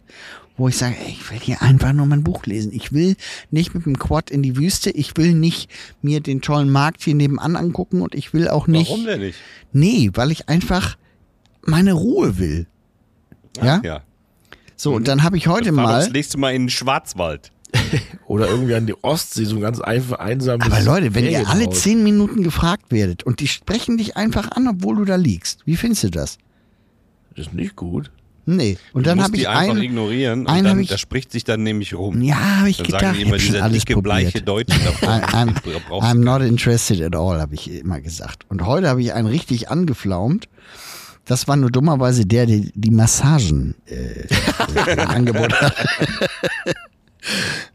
[0.56, 2.72] wo ich sage, ey, ich will hier einfach nur mein Buch lesen.
[2.72, 3.16] Ich will
[3.50, 4.90] nicht mit dem Quad in die Wüste.
[4.90, 5.70] Ich will nicht
[6.02, 8.90] mir den tollen Markt hier nebenan angucken und ich will auch nicht.
[8.90, 9.38] Warum denn nicht?
[9.72, 10.96] Nee, weil ich einfach
[11.62, 12.66] meine Ruhe will.
[13.62, 13.80] Ja?
[13.82, 14.02] Ja.
[14.84, 16.00] So, und dann habe ich heute mal.
[16.00, 17.50] das nächste Mal in den Schwarzwald.
[18.26, 21.70] Oder irgendwie an die Ostsee, so ein ganz einfach einsames Aber Leute, wenn ihr alle
[21.70, 25.76] zehn Minuten gefragt werdet und die sprechen dich einfach an, obwohl du da liegst, wie
[25.76, 26.36] findest du das?
[27.34, 28.10] Das ist nicht gut.
[28.44, 28.76] Nee.
[28.92, 30.88] Und Du dann musst habe ich die einfach einen, ignorieren und einen hab dann, ich-
[30.90, 32.20] das spricht sich dann nämlich rum.
[32.20, 34.48] ja, habe ich Dann gedacht, sagen die ich immer, dieser alles dicke, bleiche probiert.
[34.48, 35.08] Deutsche davon.
[35.08, 38.44] I- I'm, I'm du not interested at all, habe ich immer gesagt.
[38.50, 40.46] Und heute habe ich einen richtig angeflaumt.
[41.24, 45.74] Das war nur dummerweise der, der die Massagen äh, im Angebot hat.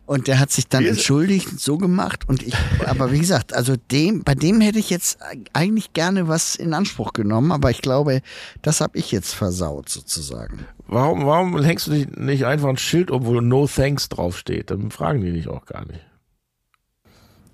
[0.06, 2.28] Und der hat sich dann entschuldigt, so gemacht.
[2.28, 2.54] Und ich,
[2.86, 5.20] aber wie gesagt, also dem, bei dem hätte ich jetzt
[5.54, 8.22] eigentlich gerne was in Anspruch genommen, aber ich glaube,
[8.62, 10.66] das habe ich jetzt versaut sozusagen.
[10.88, 14.72] Warum, warum hängst du nicht, nicht einfach ein Schild um, wo No Thanks draufsteht?
[14.72, 16.02] Dann fragen die dich auch gar nicht.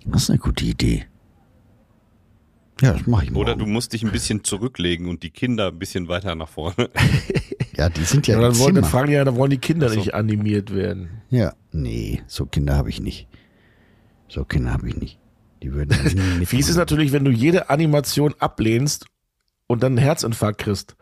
[0.06, 1.06] Das ist eine gute Idee.
[2.82, 3.42] Ja, das mache ich morgen.
[3.44, 6.90] Oder du musst dich ein bisschen zurücklegen und die Kinder ein bisschen weiter nach vorne.
[7.78, 9.58] ja, die sind ja, Ja, im dann, wollen, dann fragen die ja, dann wollen die
[9.58, 9.96] Kinder so.
[9.96, 11.22] nicht animiert werden.
[11.30, 13.28] Ja, nee, so Kinder habe ich nicht.
[14.28, 15.20] So Kinder habe ich nicht.
[15.64, 15.94] Die würden.
[16.46, 19.06] Fies ist natürlich, wenn du jede Animation ablehnst
[19.68, 20.96] und dann einen Herzinfarkt kriegst.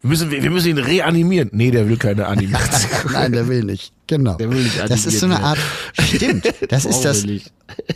[0.00, 1.50] Wir müssen, wir müssen ihn reanimieren.
[1.52, 2.90] Nee, der will keine Animation.
[3.12, 3.92] Nein, der will nicht.
[4.06, 4.34] Genau.
[4.34, 5.58] Der will nicht das ist so eine Art.
[6.00, 6.46] Stimmt.
[6.68, 7.24] Das ist das.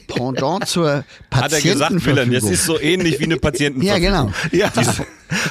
[0.09, 2.53] Pendant zur Hat er gesagt, Willen, das Patientenverfügung.
[2.53, 4.03] ist so ähnlich wie eine Patientenverfügung.
[4.03, 4.33] Ja, genau.
[4.51, 4.73] Ja,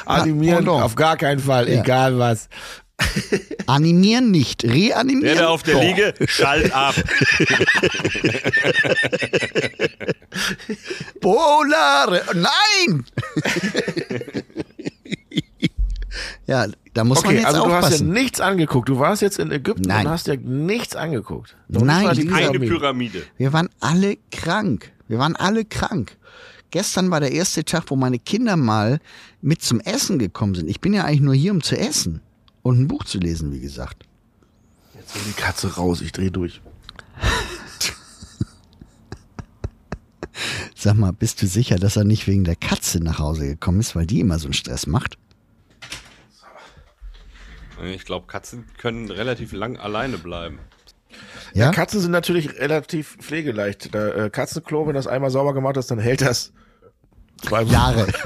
[0.06, 0.84] animieren Pendant.
[0.84, 1.82] auf gar keinen Fall, Ja.
[1.82, 2.50] egal was.
[3.66, 5.22] Animieren nicht, reanimieren.
[5.24, 5.82] Der da auf der doch.
[5.82, 6.94] Liege, schalt ab.
[11.20, 12.22] Polare.
[12.36, 13.06] Nein!
[16.52, 18.10] Ja, da muss man Okay, jetzt also du hast ja aufpassen.
[18.12, 18.90] nichts angeguckt.
[18.90, 20.06] Du warst jetzt in Ägypten Nein.
[20.06, 21.56] und hast ja nichts angeguckt.
[21.68, 22.60] Noch Nein, Eine.
[22.60, 23.24] Pyramide.
[23.38, 24.92] Wir waren alle krank.
[25.08, 26.18] Wir waren alle krank.
[26.72, 29.00] Gestern war der erste Tag, wo meine Kinder mal
[29.42, 30.70] mit zum Essen gekommen sind.
[30.70, 32.22] Ich bin ja eigentlich nur hier, um zu essen
[32.62, 34.06] und ein Buch zu lesen, wie gesagt.
[34.96, 36.62] Jetzt will die Katze raus, ich dreh durch.
[40.76, 43.96] Sag mal, bist du sicher, dass er nicht wegen der Katze nach Hause gekommen ist,
[43.96, 45.18] weil die immer so einen Stress macht?
[47.84, 50.60] Ich glaube, Katzen können relativ lang alleine bleiben.
[51.54, 51.72] Ja?
[51.72, 53.94] Katzen sind natürlich relativ pflegeleicht.
[53.94, 56.54] Da, äh, Katzenklo, wenn das einmal sauber gemacht ist, dann hält das
[57.42, 58.08] zwei Jahre.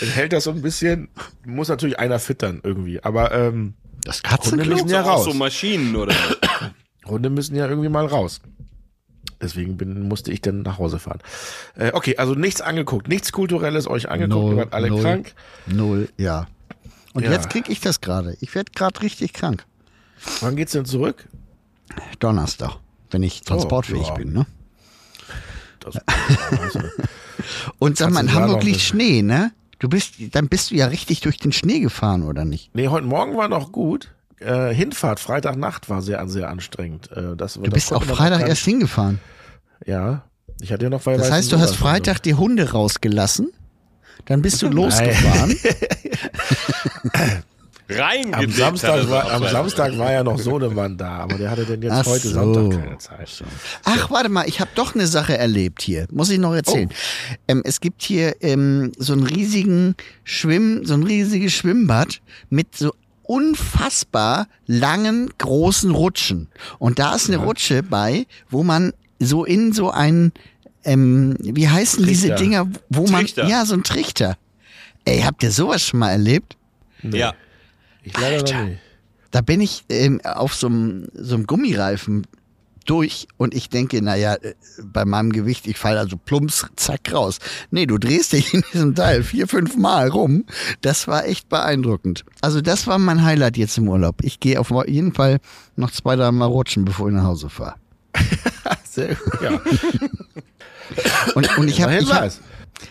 [0.00, 1.08] Dann hält das so ein bisschen.
[1.46, 3.02] Muss natürlich einer füttern irgendwie.
[3.02, 3.74] Aber ähm,
[4.04, 4.74] Das Hunde Katzenklo?
[4.74, 5.24] müssen ja Auch raus.
[5.24, 6.14] so Maschinen oder
[7.06, 8.40] Hunde müssen ja irgendwie mal raus.
[9.40, 11.20] Deswegen bin, musste ich dann nach Hause fahren.
[11.76, 15.34] Äh, okay, also nichts angeguckt, nichts Kulturelles euch angeguckt, ihr wart alle null, krank.
[15.66, 16.46] Null, ja.
[17.14, 17.32] Und Ja.
[17.32, 18.36] jetzt krieg ich das gerade.
[18.40, 19.64] Ich werde gerade richtig krank.
[20.40, 21.26] Wann geht's denn zurück?
[22.18, 22.76] Donnerstag,
[23.10, 24.14] wenn ich transportfähig ja.
[24.14, 24.46] bin, ne?
[25.80, 25.96] Das,
[26.50, 26.80] also,
[27.78, 29.52] Und sag mal, in Hamburg liegt Schnee, ne?
[29.78, 32.74] Du bist, dann bist du ja richtig durch den Schnee gefahren, oder nicht?
[32.74, 34.12] nee, heute Morgen war noch gut.
[34.40, 37.10] Äh, Hinfahrt, Freitagnacht war sehr, sehr anstrengend.
[37.12, 39.20] Äh, das, Du bist auch Freitag erst hingefahren.
[39.86, 40.24] Ja,
[40.60, 43.52] ich hatte ja noch Das heißt, du hast Freitag die Hunde rausgelassen,
[44.26, 45.56] dann bist du losgefahren.
[47.88, 48.36] reingedippt.
[48.36, 51.82] Am Samstag, war, so am Samstag war ja noch Sohnemann da, aber der hatte denn
[51.82, 52.34] jetzt Ach heute so.
[52.34, 53.44] Sonntag keine Zeit.
[53.84, 56.06] Ach, warte mal, ich habe doch eine Sache erlebt hier.
[56.10, 56.90] Muss ich noch erzählen.
[57.48, 62.92] Ähm, es gibt hier ähm, so einen riesigen Schwimm, so ein riesiges Schwimmbad mit so
[63.22, 66.48] unfassbar langen, großen Rutschen.
[66.78, 70.32] Und da ist eine Rutsche bei, wo man so in so ein,
[70.84, 72.42] ähm, wie heißen diese Trichter.
[72.42, 73.46] Dinger, wo man, Trichter.
[73.48, 74.36] ja, so ein Trichter.
[75.04, 76.56] Ey, habt ihr sowas schon mal erlebt?
[77.02, 77.34] Ja.
[78.02, 78.58] Ich leider Alter.
[78.58, 78.80] noch nicht.
[79.30, 82.26] Da bin ich ähm, auf so einem so einem Gummireifen
[82.84, 87.38] durch und ich denke, naja, äh, bei meinem Gewicht, ich falle also plumps, zack, raus.
[87.70, 90.44] Nee, du drehst dich in diesem Teil vier, fünf Mal rum.
[90.82, 92.24] Das war echt beeindruckend.
[92.42, 94.22] Also das war mein Highlight jetzt im Urlaub.
[94.22, 95.38] Ich gehe auf jeden Fall
[95.76, 97.74] noch zwei, drei Mal rutschen, bevor ich nach Hause fahre.
[98.84, 99.42] Sehr gut.
[99.42, 99.60] Ja.
[101.34, 102.30] Und, und ich habe ich hab,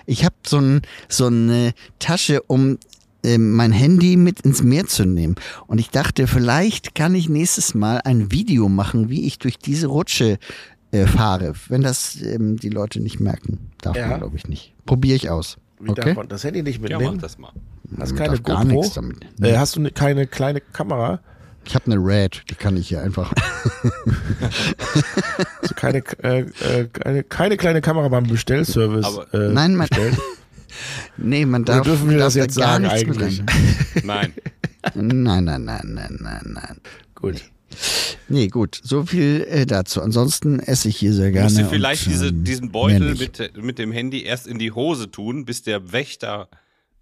[0.06, 2.77] ich hab so, ein, so eine Tasche, um
[3.23, 5.36] ähm, mein Handy mit ins Meer zu nehmen.
[5.67, 9.88] Und ich dachte, vielleicht kann ich nächstes Mal ein Video machen, wie ich durch diese
[9.88, 10.38] Rutsche
[10.91, 11.53] äh, fahre.
[11.69, 13.71] Wenn das ähm, die Leute nicht merken.
[13.82, 14.08] Darf Ja.
[14.08, 14.73] man, glaube ich, nicht.
[14.86, 15.58] Probiere ich aus.
[15.79, 16.15] Wie Okay?
[16.29, 17.15] das Handy nicht Ja, mitnehmen?
[17.15, 17.51] mach das mal.
[17.99, 18.86] Hast keine GoPro?
[19.41, 21.19] Äh, hast du ne, keine kleine Kamera?
[21.65, 23.34] Ich habe eine Red, die kann ich hier einfach.
[25.62, 30.17] Also keine, äh, äh, keine, keine kleine Kamera beim Bestellservice Aber- äh, Nein, man, bestellt?
[31.17, 31.86] nee, man Oder darf.
[31.86, 33.41] dürfen wir darf das jetzt da gar sagen eigentlich?
[34.04, 34.34] Nein.
[34.95, 36.78] Nein, nein, nein, nein, nein, nein.
[37.15, 37.41] Gut.
[38.28, 40.02] Nee, gut, so viel äh, dazu.
[40.02, 41.45] Ansonsten esse ich hier sehr gerne.
[41.45, 44.71] Musst du vielleicht und, diese, ähm, diesen Beutel mit, mit dem Handy erst in die
[44.73, 46.49] Hose tun, bis der Wächter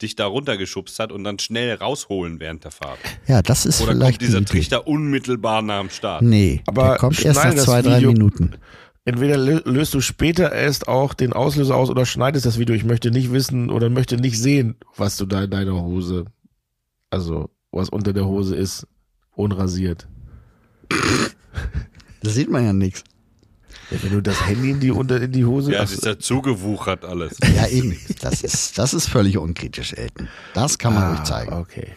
[0.02, 3.00] dich da runtergeschubst hat und dann schnell rausholen während der Fahrt.
[3.28, 4.46] Ja, das ist Oder vielleicht kommt dieser Idee.
[4.52, 6.22] Trichter unmittelbar nach dem Start?
[6.24, 8.52] Nee, Aber der kommt erst nach zwei, drei Video- Minuten.
[9.04, 12.76] Entweder lö- löst du später erst auch den Auslöser aus oder schneidest das Video.
[12.76, 16.26] Ich möchte nicht wissen oder möchte nicht sehen, was du da in deiner Hose,
[17.10, 18.86] also was unter der Hose ist,
[19.36, 20.08] unrasiert.
[22.24, 23.04] Da sieht man ja nichts.
[23.92, 26.18] Ja, wenn du das Handy in die, unter, in die Hose Ja, das ist ja
[26.18, 27.38] zugewuchert alles.
[27.56, 27.98] Ja, eben.
[28.22, 30.28] Das ist, das ist völlig unkritisch, Elton.
[30.54, 31.54] Das kann man Ah, ruhig zeigen.
[31.54, 31.88] Okay.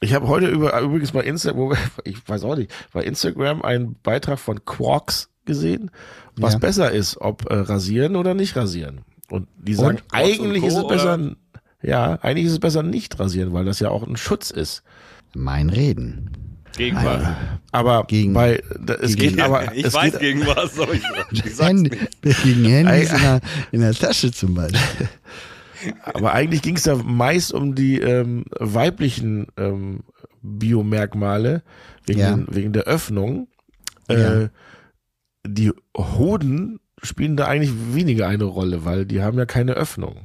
[0.00, 4.38] Ich habe heute über, übrigens bei Instagram, ich weiß auch nicht, bei Instagram einen Beitrag
[4.40, 5.90] von Quarks gesehen,
[6.36, 6.58] was Ja.
[6.58, 9.02] besser ist, ob äh, rasieren oder nicht rasieren.
[9.30, 11.36] Und die sagen, Quarks eigentlich und ist es besser, oder?
[11.82, 14.82] ja, eigentlich ist es besser nicht rasieren, weil das ja auch ein Schutz ist.
[15.34, 16.30] Mein Reden.
[16.76, 17.36] Gegenwart.
[17.70, 20.92] Aber Gegen- bei, da, es gegen- geht, aber ich es weiß geht, gegen was, aber
[20.94, 21.90] ich, ich Handy,
[22.22, 22.42] nicht.
[22.42, 23.40] gegen Handys in der,
[23.72, 24.80] in der Tasche zum Beispiel.
[26.04, 30.04] Aber eigentlich ging es da meist um die ähm, weiblichen ähm,
[30.40, 31.62] Biomerkmale
[32.06, 32.30] wegen, Ja.
[32.36, 33.48] den, wegen der Öffnung.
[34.08, 34.48] Äh, Ja.
[35.44, 40.20] Die Hoden spielen da eigentlich weniger eine Rolle, weil die haben ja keine Öffnung.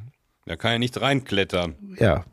[0.45, 1.73] Da kann ja nicht reinklettern.
[1.99, 2.23] Ja.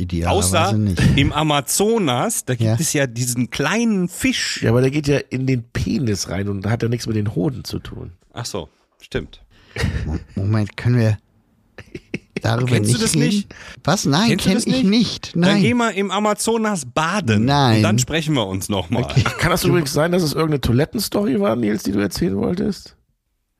[0.00, 1.02] Idealerweise Außer nicht.
[1.18, 2.76] im Amazonas, da gibt Ja.
[2.78, 4.62] es ja diesen kleinen Fisch.
[4.62, 7.34] Ja, aber der geht ja in den Penis rein und hat ja nichts mit den
[7.34, 8.12] Hoden zu tun.
[8.32, 8.68] Ach so,
[9.00, 9.42] stimmt.
[10.36, 11.18] Moment, können wir
[12.42, 13.24] darüber Kennst du nicht das reden?
[13.26, 13.54] nicht?
[13.82, 14.04] Was?
[14.04, 14.84] Nein, Kennst du kenn das ich nicht?
[14.84, 15.36] nicht.
[15.36, 15.76] Dann geh Nein.
[15.76, 17.44] mal im Amazonas baden.
[17.46, 17.78] Nein.
[17.78, 19.04] Und dann sprechen wir uns nochmal.
[19.38, 22.96] Kann das übrigens sein, dass es irgendeine Toilettenstory war, Nils, die du erzählen wolltest?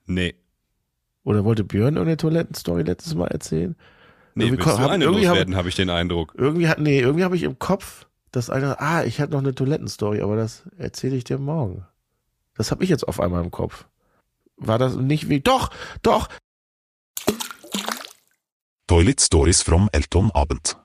[0.07, 0.35] Nee.
[1.25, 3.75] Oder wollte Björn irgendeine Toilettenstory letztes Mal erzählen?
[4.39, 6.33] Nee, Irgendwie willst du hab- eine irgendwie hab- loswerden, habe ich den Eindruck.
[6.37, 9.55] Irgendwie hat, nee, irgendwie habe ich im Kopf, dass einer, ah, ich hatte noch eine
[9.55, 11.85] Toilettenstory, aber das erzähle ich dir morgen.
[12.57, 13.87] Das habe ich jetzt auf einmal im Kopf.
[14.57, 15.71] War das nicht wie, doch,
[16.03, 16.29] doch,
[18.87, 20.77] Toilet Stories from Elton Abend.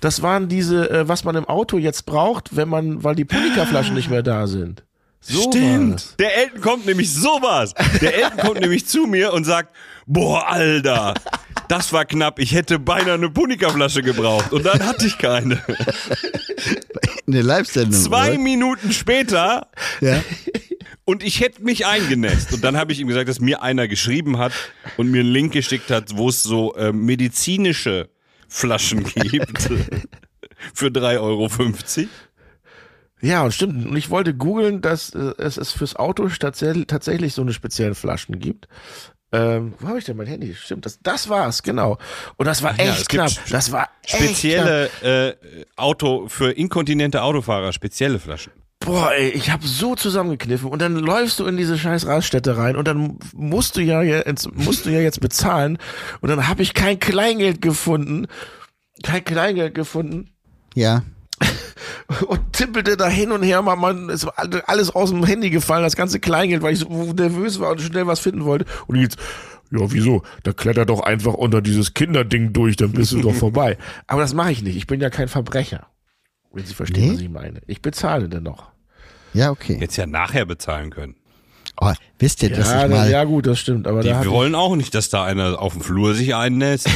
[0.00, 3.94] das waren diese, äh, was man im Auto jetzt braucht, wenn man, weil die Punika-Flaschen
[3.94, 4.84] nicht mehr da sind.
[5.22, 6.16] So war das.
[6.16, 7.74] Der Elton kommt nämlich sowas.
[8.00, 9.74] Der Elton kommt nämlich zu mir und sagt,
[10.06, 11.14] boah, Alter,
[11.68, 12.38] das war knapp.
[12.38, 14.52] Ich hätte beinahe eine Punika-Flasche gebraucht.
[14.52, 15.62] Und dann hatte ich keine.
[17.26, 18.00] Eine Live-Sendung.
[18.00, 18.38] Zwei oder?
[18.38, 19.68] Minuten später
[20.00, 20.22] Ja.
[21.04, 22.52] und ich hätte mich eingenässt.
[22.52, 24.52] Und dann habe ich ihm gesagt, dass mir einer geschrieben hat
[24.96, 28.08] und mir einen Link geschickt hat, wo es so äh, medizinische
[28.48, 29.58] Flaschen gibt.
[30.74, 31.48] Für 3,50 Euro.
[33.20, 33.86] Ja, und stimmt.
[33.86, 37.94] Und ich wollte googeln, dass äh, es, es fürs Auto tatsächlich, tatsächlich so eine speziellen
[37.94, 38.68] Flaschen gibt.
[39.32, 40.54] Ähm, wo habe ich denn mein Handy?
[40.54, 41.98] Stimmt, das, das war's, genau.
[42.36, 43.48] Und das war ja, echt es gibt knapp.
[43.50, 44.22] Das war echt knapp.
[44.22, 45.34] Spezielle äh,
[45.76, 48.52] Auto für inkontinente Autofahrer, spezielle Flaschen.
[48.80, 52.76] Boah, ey, ich hab so zusammengekniffen und dann läufst du in diese scheiß Raststätte rein
[52.76, 55.76] und dann musst du ja jetzt, musst du ja jetzt bezahlen
[56.22, 58.26] und dann habe ich kein Kleingeld gefunden,
[59.02, 60.30] kein Kleingeld gefunden
[60.74, 61.02] Ja.
[62.26, 64.24] Und tippelte da hin und her, man ist
[64.66, 68.06] alles aus dem Handy gefallen, das ganze Kleingeld, weil ich so nervös war und schnell
[68.06, 69.16] was finden wollte und jetzt
[69.72, 70.22] ja, wieso?
[70.42, 73.78] Da kletter doch einfach unter dieses Kinderding durch, dann bist du doch vorbei.
[74.08, 74.74] Aber das mache ich nicht.
[74.76, 75.86] Ich bin ja kein Verbrecher.
[76.52, 77.14] Wenn Sie verstehen, Nee?
[77.14, 77.60] was ich meine.
[77.68, 78.72] Ich bezahle dennoch.
[79.32, 79.78] Ja, okay.
[79.80, 81.14] Jetzt ja nachher bezahlen können.
[81.76, 83.86] Aber wisst ihr, dass Ja, ich da- mal ja gut, das stimmt.
[83.86, 86.88] Aber Die da hatte wollen auch nicht, dass da einer auf dem Flur sich einnässt.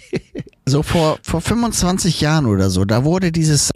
[0.64, 3.70] so vor, vor 25 Jahren oder so, da wurde dieses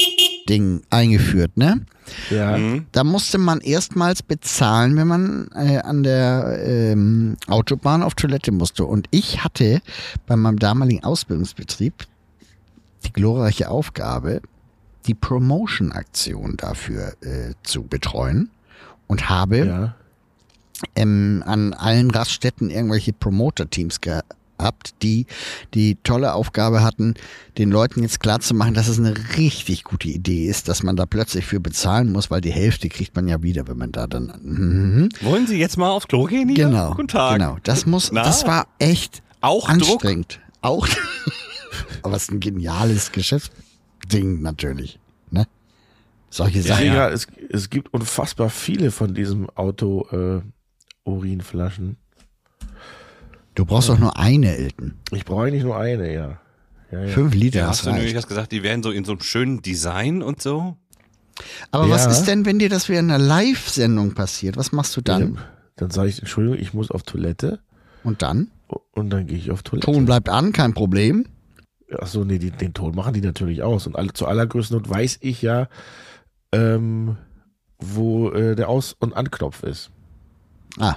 [0.49, 1.84] Ding eingeführt, ne?
[2.30, 2.86] ja, Mhm.
[2.93, 8.84] Da musste man erstmals bezahlen, wenn man äh, an der ähm, Autobahn auf Toilette musste.
[8.84, 9.80] Und ich hatte
[10.26, 12.07] bei meinem damaligen Ausbildungsbetrieb
[13.07, 14.43] die glorreiche Aufgabe,
[15.07, 18.51] die Promotion-Aktion dafür äh, zu betreuen
[19.07, 19.95] und habe ja.
[20.95, 24.01] ähm, an allen Raststätten irgendwelche Promoter-Teams
[24.61, 25.26] gehabt, die
[25.74, 27.14] die tolle Aufgabe hatten,
[27.58, 31.46] den Leuten jetzt klarzumachen, dass es eine richtig gute Idee ist, dass man da plötzlich
[31.46, 34.32] für bezahlen muss, weil die Hälfte kriegt man ja wieder, wenn man da dann.
[34.42, 35.08] Mhm.
[35.22, 36.66] Wollen Sie jetzt mal aufs Klo gehen hier?
[36.66, 36.90] Genau.
[36.90, 37.34] Guten Tag.
[37.38, 37.56] Genau.
[37.62, 38.22] Das muss, Na?
[38.22, 39.70] das war echt Auch Druck?
[39.70, 40.40] anstrengend.
[40.61, 40.86] Auch.
[42.02, 44.98] Aber es ist ein geniales Geschäftsding natürlich.
[45.30, 45.46] Ne?
[46.28, 46.84] Solche Sachen.
[46.84, 50.42] Digga, es, es gibt unfassbar viele von diesem Auto äh,
[51.08, 51.96] Urinflaschen.
[53.55, 54.94] Du brauchst doch nur eine, Elton.
[55.12, 56.38] Ich brauche eigentlich nur eine, ja.
[56.92, 57.09] ja, ja.
[57.09, 57.61] Fünf Liter.
[57.61, 60.40] Ja, hast du nämlich was gesagt, die wären so in so einem schönen Design und
[60.40, 60.76] so?
[61.70, 62.11] Aber was Ja.
[62.11, 64.57] ist denn, wenn dir das während einer Live-Sendung passiert?
[64.57, 65.38] Was machst du dann?
[65.76, 67.61] Dann sage ich, Entschuldigung, ich muss auf Toilette.
[68.05, 68.51] Und dann?
[68.92, 69.86] Und dann gehe ich auf Toilette.
[69.90, 71.26] Ton bleibt an, kein Problem.
[71.98, 73.86] Ach so, nee, die, den Ton machen die natürlich aus.
[73.86, 75.68] Und alle, zu allergrößten Not weiß ich ja,
[76.53, 77.16] ähm,
[77.78, 79.90] wo äh, der Aus- und Anknopf ist.
[80.78, 80.94] Ah.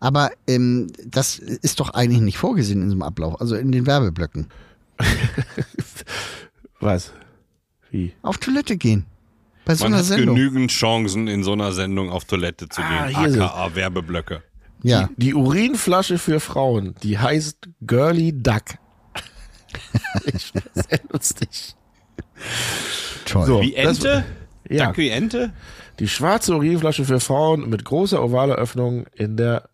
[0.00, 3.86] Aber ähm, das ist doch eigentlich nicht vorgesehen in so einem Ablauf, also in den
[3.86, 4.48] Werbeblöcken.
[6.80, 7.12] Was?
[7.90, 8.12] Wie?
[8.22, 9.06] Auf Toilette gehen.
[9.64, 10.36] Bei so Man einer hat Sendung.
[10.36, 13.40] genügend Chancen, in so einer Sendung auf Toilette zu Ah, gehen.
[13.40, 14.42] AKA Werbeblöcke.
[14.82, 15.08] Ja.
[15.16, 18.62] Die, die Urinflasche für Frauen, die heißt Girly Duck.
[20.26, 21.74] ich sehr lustig.
[23.24, 23.46] Toll.
[23.46, 23.62] So.
[23.62, 24.24] Wie das- Ente?
[24.68, 24.86] Ja.
[24.88, 25.52] Duck wie Ente?
[25.98, 29.68] Die schwarze Urinflasche für Frauen mit großer ovaler Öffnung in der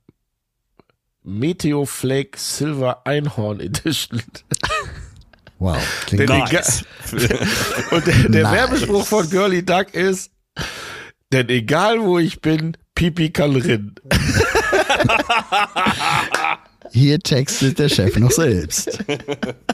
[1.23, 4.23] Meteo Flake Silver Einhorn Edition.
[5.61, 5.77] Wow.
[6.07, 6.87] Klingt Nice.
[7.91, 8.53] Und der, der Nice.
[8.53, 10.33] Werbespruch von Girly Duck ist,
[11.35, 13.95] denn egal wo ich bin, Pipi kann rinnen.
[16.93, 18.99] Hier textet der Chef noch selbst.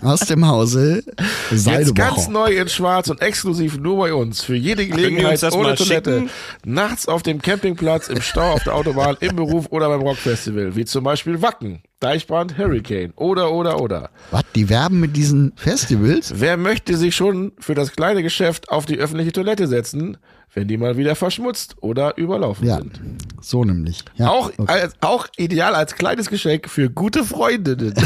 [0.02, 1.02] Aus dem Hause
[1.50, 2.30] Jetzt ganz Seidebacher.
[2.30, 4.42] neu in schwarz und exklusiv nur bei uns.
[4.42, 6.12] Für jede Gelegenheit das ohne Toilette.
[6.20, 6.30] schicken?
[6.64, 10.76] Nachts auf dem Campingplatz, im Stau auf der Autobahn, im Beruf oder beim Rockfestival.
[10.76, 14.10] Wie zum Beispiel Wacken, Deichbrand, Hurricane oder, oder, oder.
[14.30, 16.34] Was, die werben mit diesen Festivals?
[16.36, 20.18] Wer möchte sich schon für das kleine Geschäft auf die öffentliche Toilette setzen,
[20.56, 22.98] wenn die mal wieder verschmutzt oder überlaufen Ja, sind?
[23.42, 24.02] so nämlich.
[24.16, 24.64] Ja, Auch, okay.
[24.72, 27.94] als, auch ideal als kleines Geschenk für gute Freundinnen.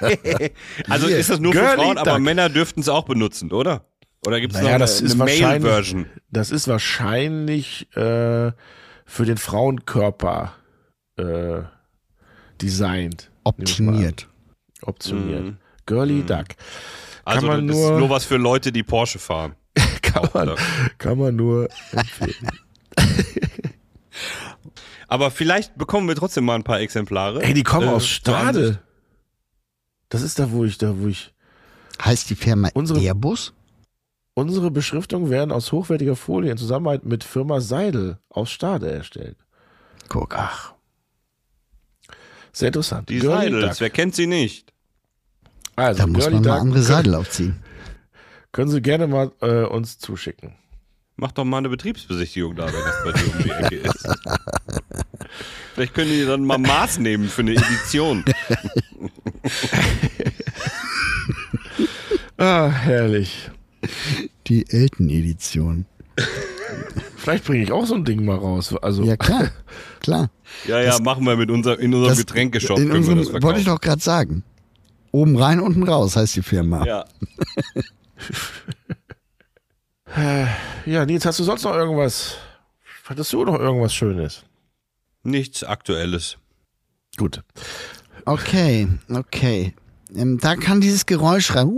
[0.88, 2.20] Also ist das nur für Girly Frauen, aber Duck.
[2.20, 3.84] Männer dürften es auch benutzen, oder?
[4.26, 6.06] Oder gibt es Naja, noch das eine, eine Male-Version?
[6.30, 8.50] Das ist wahrscheinlich äh,
[9.04, 10.52] für den Frauenkörper
[11.16, 11.62] äh,
[12.60, 13.30] designt.
[13.44, 14.26] Optimiert.
[14.82, 15.44] Optioniert.
[15.44, 15.56] Mhm.
[15.86, 16.46] Girly Duck.
[17.24, 19.54] Also man das nur- ist nur was für Leute, die Porsche fahren.
[20.20, 20.56] Kann man,
[20.98, 22.48] kann man nur empfehlen.
[25.08, 27.42] Aber vielleicht bekommen wir trotzdem mal ein paar Exemplare.
[27.42, 28.06] Ey, die kommen Äh, aus.
[28.06, 28.80] Stade.
[30.08, 31.32] Das ist da, wo ich, da, wo ich.
[32.04, 33.52] Heißt die Firma Unsere- Airbus?
[34.34, 39.38] Unsere Beschriftungen werden aus hochwertiger Folie in Zusammenarbeit mit Firma Seidel aus Stade erstellt.
[40.08, 40.34] Guck.
[40.36, 40.74] Ach.
[42.52, 43.08] Sehr interessant.
[43.08, 43.80] Die Girly Seidels, Duck.
[43.80, 44.72] wer kennt sie nicht?
[45.74, 47.62] Also, Da muss man mal Duck andere können, Seidel aufziehen.
[48.56, 50.54] Können Sie gerne mal äh, uns zuschicken.
[51.16, 54.08] Mach doch mal eine Betriebsbesichtigung da, wenn das bei dir um die Ecke ist.
[55.74, 58.24] Vielleicht können die dann mal Maß nehmen für eine Edition.
[62.38, 63.50] Ah, herrlich.
[64.46, 65.86] Die Elton-Edition.
[67.16, 68.74] Vielleicht bringe ich auch so ein Ding mal raus.
[68.82, 69.50] Also, Ja, klar.
[70.00, 70.30] klar.
[70.66, 72.78] Ja, ja, machen wir mit unser, in unserem Das- Getränkeshop.
[72.78, 74.42] In können wir das unserem, wollte ich doch gerade sagen.
[75.12, 76.84] Oben rein, unten raus heißt die Firma.
[76.84, 77.06] Ja.
[80.86, 82.36] Ja, Nils, hast du sonst noch irgendwas?
[83.04, 84.44] Hattest du noch irgendwas Schönes?
[85.22, 86.38] Nichts Aktuelles.
[87.16, 87.42] Gut.
[88.24, 89.74] Okay, okay.
[90.14, 91.72] Ähm, da kann dieses Geräusch rein.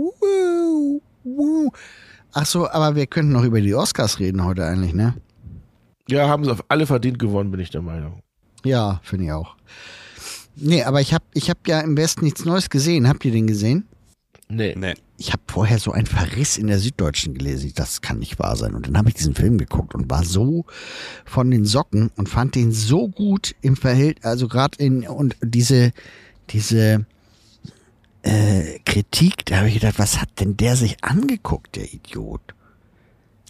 [2.33, 5.15] Ach so, aber wir könnten noch über die Oscars reden heute eigentlich, ne?
[6.07, 8.21] Ja, haben sie auf alle verdient gewonnen, bin ich der Meinung.
[8.63, 9.55] Ja, finde ich auch.
[10.55, 13.07] Nee, aber ich habe ich hab ja im Westen nichts Neues gesehen.
[13.07, 13.87] Habt ihr den gesehen?
[14.49, 14.75] Nee.
[14.75, 14.95] Nee.
[15.19, 17.73] Ich habe vorher so einen Verriss in der Süddeutschen gelesen.
[17.75, 18.73] Das kann nicht wahr sein.
[18.73, 20.65] Und dann habe ich diesen Film geguckt und war so
[21.25, 25.91] von den Socken und fand den so gut im Verhältnis, also gerade in und diese
[26.49, 27.05] diese
[28.21, 32.41] äh, Kritik, da habe ich gedacht, was hat denn der sich angeguckt, der Idiot?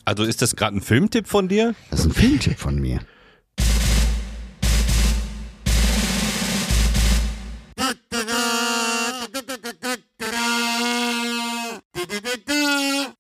[0.06, 1.76] Also ist das gerade ein Filmtipp von dir?
[1.92, 3.00] Das ist ein Filmtipp von mir.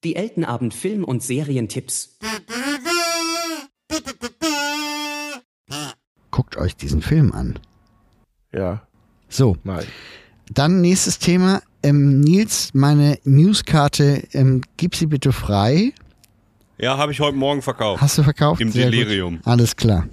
[0.09, 2.17] Die Eltenabend Film- und Serientipps.
[6.31, 7.59] Guckt euch diesen Film an.
[8.51, 8.81] Ja,
[9.27, 9.85] So, nein.
[10.51, 11.61] dann nächstes Thema.
[11.83, 15.93] Ähm, Nils, meine Newskarte, ähm, gib sie bitte frei.
[16.79, 18.01] Ja, habe ich heute Morgen verkauft.
[18.01, 18.61] Hast du verkauft?
[18.61, 18.93] Im Sehr gut.
[18.95, 19.41] Delirium.
[19.45, 20.07] Alles klar.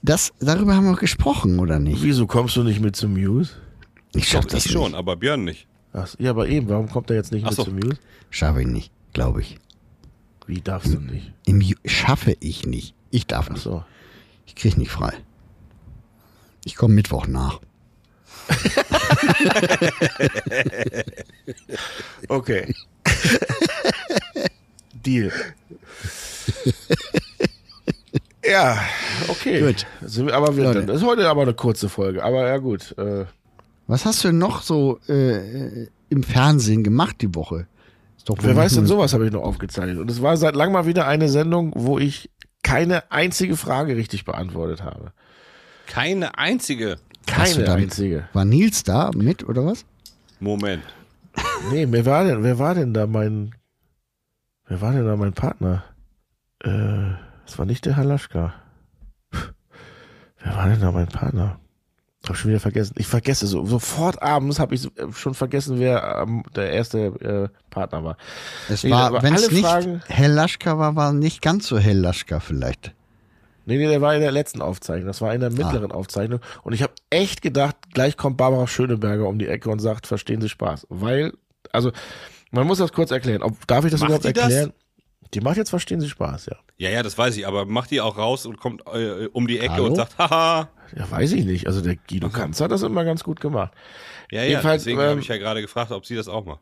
[0.00, 2.02] Das, darüber haben wir gesprochen, oder nicht?
[2.02, 3.52] Wieso kommst du nicht mit zum Muse?
[4.14, 5.66] Ich schaff Doch, das ich schon, aber Björn nicht.
[5.92, 7.64] Ach, ja, aber eben, warum kommt er jetzt nicht Ach mit so.
[7.64, 7.98] zum Muse?
[8.30, 9.58] Schaffe ich nicht, glaube ich.
[10.46, 11.32] Wie darfst du nicht?
[11.44, 12.94] Im Ju schaffe ich nicht.
[13.10, 13.62] Ich darf Ach nicht.
[13.62, 13.84] so.
[14.46, 15.12] Ich krieg nicht frei.
[16.64, 17.60] Ich komme Mittwoch nach.
[22.28, 22.74] Okay.
[25.04, 25.32] Deal.
[28.44, 28.78] ja,
[29.28, 29.60] okay.
[29.60, 29.86] Gut.
[30.32, 30.86] Aber wir, Leute.
[30.86, 32.22] das ist heute aber eine kurze Folge.
[32.24, 32.96] Aber ja gut.
[32.98, 33.26] Äh,
[33.86, 37.66] Was hast du denn noch so äh, im Fernsehen gemacht die Woche?
[38.28, 39.96] Doch wer weiß denn sowas habe ich noch aufgezeichnet.
[39.96, 42.30] Und es war seit langem mal wieder eine Sendung, wo ich
[42.62, 45.12] keine einzige Frage richtig beantwortet habe.
[45.86, 46.98] Keine einzige.
[47.26, 48.28] Keine einzige.
[48.34, 49.86] War Nils da mit oder was?
[50.40, 50.82] Moment.
[51.70, 53.54] Nee, wer war denn, wer war denn da mein,
[54.66, 55.84] wer war denn da mein Partner?
[56.62, 57.14] Äh,
[57.46, 58.52] das war nicht der Halaschka.
[59.30, 61.58] Wer war denn da mein Partner?
[62.28, 62.94] Hab schon wieder vergessen.
[62.98, 67.48] Ich vergesse so, sofort abends habe ich äh, schon vergessen, wer ähm, der erste äh,
[67.70, 68.16] Partner war.
[68.68, 72.92] Es Nee, war, wenn es nicht Fragen- Hellaschka war, war nicht ganz so Hellaschka vielleicht.
[73.66, 75.08] Nee, nee, der war in der letzten Aufzeichnung.
[75.08, 76.40] Das war in der mittleren Aufzeichnung.
[76.62, 80.40] Und ich habe echt gedacht, gleich kommt Barbara Schöneberger um die Ecke und sagt, verstehen
[80.40, 80.86] Sie Spaß.
[80.88, 81.34] Weil,
[81.70, 81.92] also,
[82.50, 83.42] man muss das kurz erklären.
[83.42, 84.70] Ob, darf ich das Macht überhaupt die das?
[85.34, 86.56] Die macht jetzt Verstehen Sie Spaß, ja.
[86.78, 89.58] Ja, ja, das weiß ich, aber macht die auch raus und kommt äh, um die
[89.58, 89.86] Ecke Hallo?
[89.86, 90.68] und sagt, haha.
[90.96, 91.66] Ja, weiß ich nicht.
[91.66, 93.72] Also der Guido Kanz hat das immer ganz gut gemacht.
[94.30, 96.60] Ja, ja, Jedenfalls, deswegen ähm, habe ich ja gerade gefragt, ob sie das auch macht.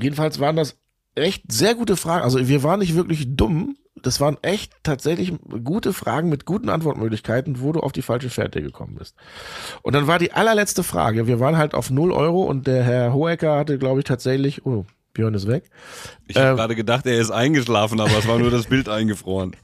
[0.00, 0.76] Jedenfalls waren das
[1.14, 2.24] echt sehr gute Fragen.
[2.24, 3.76] Also wir waren nicht wirklich dumm.
[4.02, 5.32] Das waren echt tatsächlich
[5.64, 9.16] gute Fragen mit guten Antwortmöglichkeiten, wo du auf die falsche Fährte gekommen bist.
[9.82, 11.26] Und dann war die allerletzte Frage.
[11.26, 14.86] Wir waren halt auf 0 Euro und der Herr Hohecker hatte, glaube ich, tatsächlich, oh,
[15.18, 15.64] Björn ist weg.
[16.28, 19.56] Ich habe ähm, gerade gedacht, er ist eingeschlafen, aber es war nur das Bild eingefroren.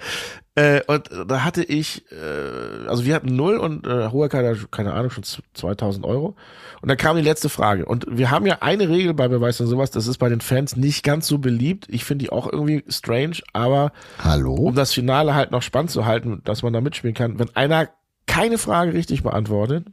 [0.57, 4.92] Äh, und da hatte ich, äh, also wir hatten null und äh, Hohecker hatte, keine
[4.94, 6.34] Ahnung, schon z- 2000 Euro.
[6.82, 7.86] Und dann kam die letzte Frage.
[7.86, 10.76] Und wir haben ja eine Regel bei Beweis und sowas, das ist bei den Fans
[10.76, 11.86] nicht ganz so beliebt.
[11.88, 13.92] Ich finde die auch irgendwie strange, aber
[14.22, 14.55] Hallo?
[14.55, 17.88] um das Finale halt noch spannend zu halten, dass man da mitspielen kann, wenn einer
[18.26, 19.86] keine Frage richtig beantwortet,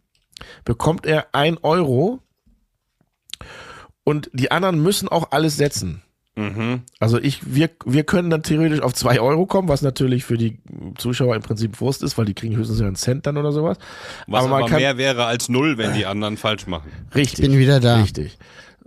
[0.65, 2.19] bekommt er ein Euro
[4.03, 6.01] und die anderen müssen auch alles setzen.
[6.35, 6.83] Mhm.
[6.99, 10.59] Also ich, wir, wir können dann theoretisch auf zwei Euro kommen, was natürlich für die
[10.97, 13.77] Zuschauer im Prinzip Wurst ist, weil die kriegen höchstens ja einen Cent dann oder sowas.
[14.27, 16.89] Was Aber aber, man kann- mehr wäre als null, wenn die anderen falsch machen.
[17.13, 17.45] Richtig.
[17.45, 18.01] bin wieder da.
[18.01, 18.37] Richtig.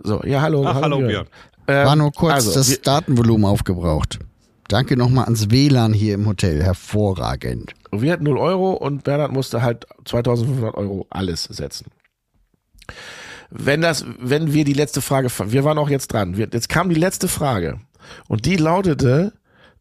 [0.03, 0.65] So, ja, hallo.
[0.65, 1.27] Ach, hallo, Björn.
[1.67, 4.19] Ähm, War nur kurz also, das wir, Datenvolumen aufgebraucht.
[4.67, 6.63] Danke nochmal ans WLAN hier im Hotel.
[6.63, 7.73] Hervorragend.
[7.91, 11.85] wir hatten 0 Euro und Bernhard musste halt 2500 Euro alles setzen.
[13.49, 16.37] Wenn das, wenn wir die letzte Frage, wir waren auch jetzt dran.
[16.37, 17.79] Wir, jetzt kam die letzte Frage
[18.27, 19.33] und die lautete,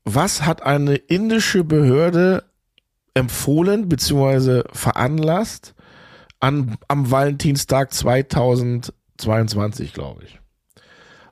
[0.04, 2.44] was hat eine indische Behörde
[3.14, 4.62] empfohlen bzw.
[4.72, 5.74] veranlasst
[6.40, 10.38] an, am Valentinstag 2022, glaube ich?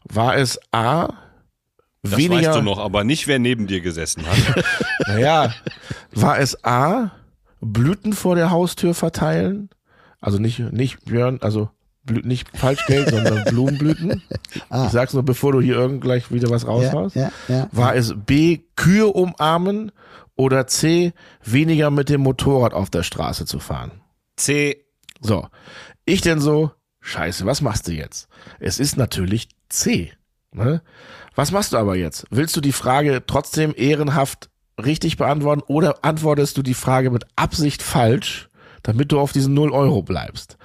[0.05, 1.15] War es A,
[2.03, 4.65] Das weniger, weißt du noch, aber nicht, wer neben dir gesessen hat.
[5.07, 5.53] naja,
[6.13, 7.13] war es A,
[7.61, 9.69] Blüten vor der Haustür verteilen?
[10.21, 11.71] Also nicht, nicht Björn, also
[12.05, 14.23] Blü nicht Falschgeld, sondern Blumenblüten.
[14.71, 14.87] Ah.
[14.87, 17.17] Ich sag's nur, bevor du hier irgend gleich wieder was Ja, raushaust.
[17.17, 17.69] ja, ja.
[17.73, 19.93] War es B, Kühe umarmen
[20.35, 21.13] oder C,
[21.45, 23.93] weniger mit dem Motorrad auf der Straße zu fahren?
[24.37, 24.85] C.
[25.21, 25.47] So.
[26.05, 28.29] Ich denn so, scheiße, was machst du jetzt?
[28.59, 30.13] Es ist natürlich C.
[30.53, 30.83] Ne?
[31.37, 32.27] Was machst du aber jetzt?
[32.31, 34.51] Willst du die Frage trotzdem ehrenhaft
[34.83, 38.49] richtig beantworten oder antwortest du die Frage mit Absicht falsch,
[38.83, 40.57] damit du auf diesen 0 Euro bleibst?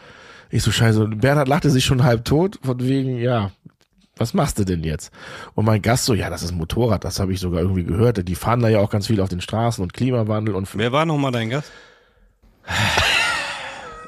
[0.50, 1.04] Ich so, scheiße.
[1.04, 3.52] Und Bernhard lachte sich schon halb tot, von wegen, ja,
[4.18, 5.12] was machst du denn jetzt?
[5.54, 8.28] Und mein Gast so, ja, das ist ein Motorrad, das habe ich sogar irgendwie gehört.
[8.28, 11.06] Die fahren da ja auch ganz viel auf den Straßen und Klimawandel und Wer war
[11.06, 11.72] nochmal dein Gast?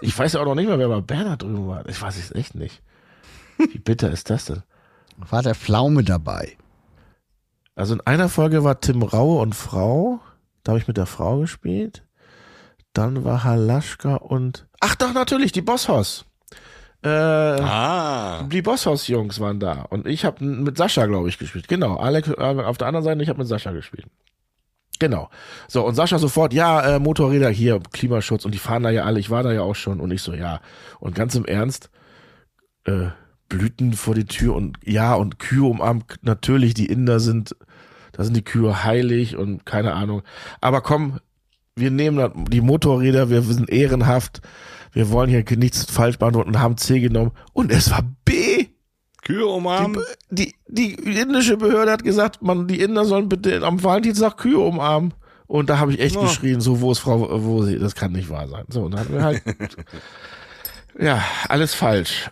[0.01, 1.85] Ich weiß ja auch noch nicht mal, wer bei Bernhard drüben war.
[1.89, 2.81] Ich weiß es echt nicht.
[3.57, 4.63] Wie bitter ist das denn?
[5.17, 6.55] War der Pflaume dabei?
[7.75, 10.21] Also in einer Folge war Tim Raue und Frau.
[10.63, 12.05] Da habe ich mit der Frau gespielt.
[12.93, 14.67] Dann war Halaschka und.
[14.79, 16.25] Ach doch, natürlich, die Bosshaus.
[17.01, 18.43] Äh, Ah.
[18.51, 19.83] die Bosshaus-Jungs waren da.
[19.89, 21.67] Und ich habe mit Sascha, glaube ich, gespielt.
[21.69, 21.95] Genau.
[21.95, 24.05] Alex äh, auf der anderen Seite, ich habe mit Sascha gespielt.
[24.99, 25.29] Genau.
[25.69, 29.19] So, und Sascha sofort, ja, äh, Motorräder hier, Klimaschutz und die fahren da ja alle,
[29.19, 30.59] ich war da ja auch schon und ich so, ja.
[30.99, 31.89] Und ganz im Ernst,
[32.83, 33.07] äh,
[33.47, 36.17] Blüten vor die Tür und ja, und Kühe umarmt.
[36.21, 37.55] Natürlich, die Inder sind,
[38.11, 40.21] da sind die Kühe heilig und keine Ahnung.
[40.59, 41.19] Aber komm,
[41.75, 44.41] wir nehmen die Motorräder, wir sind ehrenhaft.
[44.91, 47.31] Wir wollen hier nichts falsch beantworten und haben C genommen.
[47.53, 48.67] Und es war B.
[49.23, 50.01] Kühe umarmen.
[50.31, 54.57] Die, die, die indische Behörde hat gesagt, man, die Inder sollen bitte am Valentinstag Kühe
[54.57, 55.13] umarmen.
[55.45, 56.21] Und da habe ich echt Ja.
[56.21, 58.65] geschrien, so wo ist Frau, wo sie, das kann nicht wahr sein.
[58.69, 59.43] So, und dann hatten wir halt,
[60.99, 62.29] ja, alles falsch.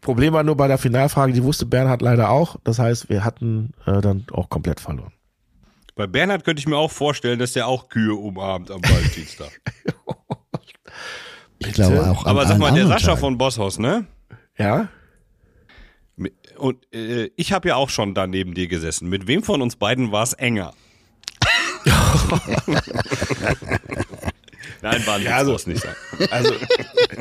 [0.00, 2.56] Problem war nur bei der Finalfrage, die wusste Bernhard leider auch.
[2.64, 5.12] Das heißt, wir hatten äh, dann auch komplett verloren.
[5.96, 9.60] Bei Bernhard könnte ich mir auch vorstellen, dass der auch Kühe umarmt am Valentinstag.
[11.58, 12.24] Ich glaube auch.
[12.24, 13.20] an Aber sag mal, der Sascha Tagen.
[13.20, 14.06] von Bosshaus, ne?
[14.58, 14.88] Ja?
[16.56, 19.08] Und äh, ich habe ja auch schon da neben dir gesessen.
[19.08, 20.72] Mit wem von uns beiden war es enger?
[24.82, 25.96] Nein, war Witz, Ja, also- nicht sagen.
[26.30, 26.52] Also,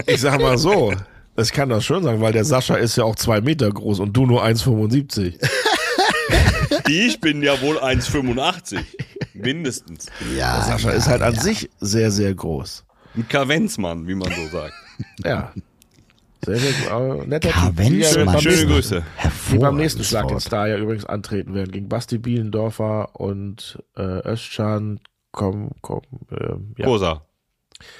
[0.07, 0.93] ich sag mal so,
[1.37, 4.13] ich kann das schon sagen, weil der Sascha ist ja auch zwei Meter groß und
[4.13, 5.39] du nur 1,75.
[6.87, 8.83] Ich bin ja wohl 1,85.
[9.33, 10.07] Mindestens.
[10.37, 11.41] Ja, Der Sascha ja, ist halt an ja.
[11.41, 12.85] sich sehr, sehr groß.
[13.15, 14.73] Ein Kavenzmann, wie man so sagt.
[15.23, 15.53] Ja.
[16.45, 17.51] Sehr, sehr äh, netter Typ.
[17.51, 18.41] Kavenzmann.
[18.41, 19.03] Schöne nächsten- Grüße.
[19.51, 20.39] Die beim nächsten Schlag den.
[20.39, 21.71] Star ja übrigens antreten werden.
[21.71, 24.99] Gegen Basti Bielendorfer und äh, Özcan
[25.31, 26.85] komm, komm, ähm, ja.
[26.85, 27.25] Rosa.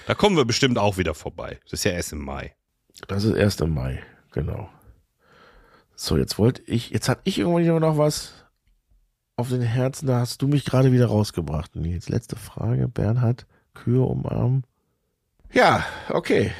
[0.07, 1.59] Da kommen wir bestimmt auch wieder vorbei.
[1.63, 2.55] Das ist ja erst im Mai.
[3.07, 4.69] Das ist erst im Mai, genau.
[5.95, 8.33] So, jetzt wollte ich, jetzt hatte ich irgendwie noch was
[9.35, 11.75] auf den Herzen, da hast du mich gerade wieder rausgebracht.
[11.75, 14.63] Nils, letzte Frage, Bernhard, Kühe umarmen.
[15.51, 16.51] Ja, okay.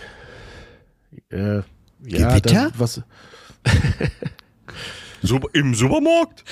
[1.30, 1.58] Äh,
[2.06, 2.72] ja, Gewitter?
[2.72, 3.02] Das, was,
[5.22, 6.44] Super, Im Supermarkt?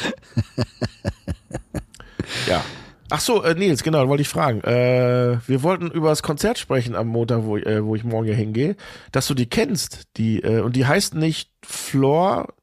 [2.47, 2.63] ja.
[3.09, 4.61] Ach so, äh, Nils, genau, wollte ich fragen.
[4.61, 8.35] Äh, wir wollten über das Konzert sprechen am Montag, wo, äh, wo ich morgen hier
[8.35, 8.77] hingehe,
[9.11, 10.03] dass du die kennst.
[10.15, 12.53] Die, äh, und die heißt nicht Floor,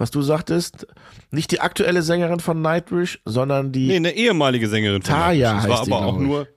[0.00, 0.86] was du sagtest,
[1.30, 5.64] nicht die aktuelle Sängerin von Nightwish, sondern die Nee, eine ehemalige Sängerin von Taya Nightwish.
[5.64, 6.48] Es war heißt die, aber auch nur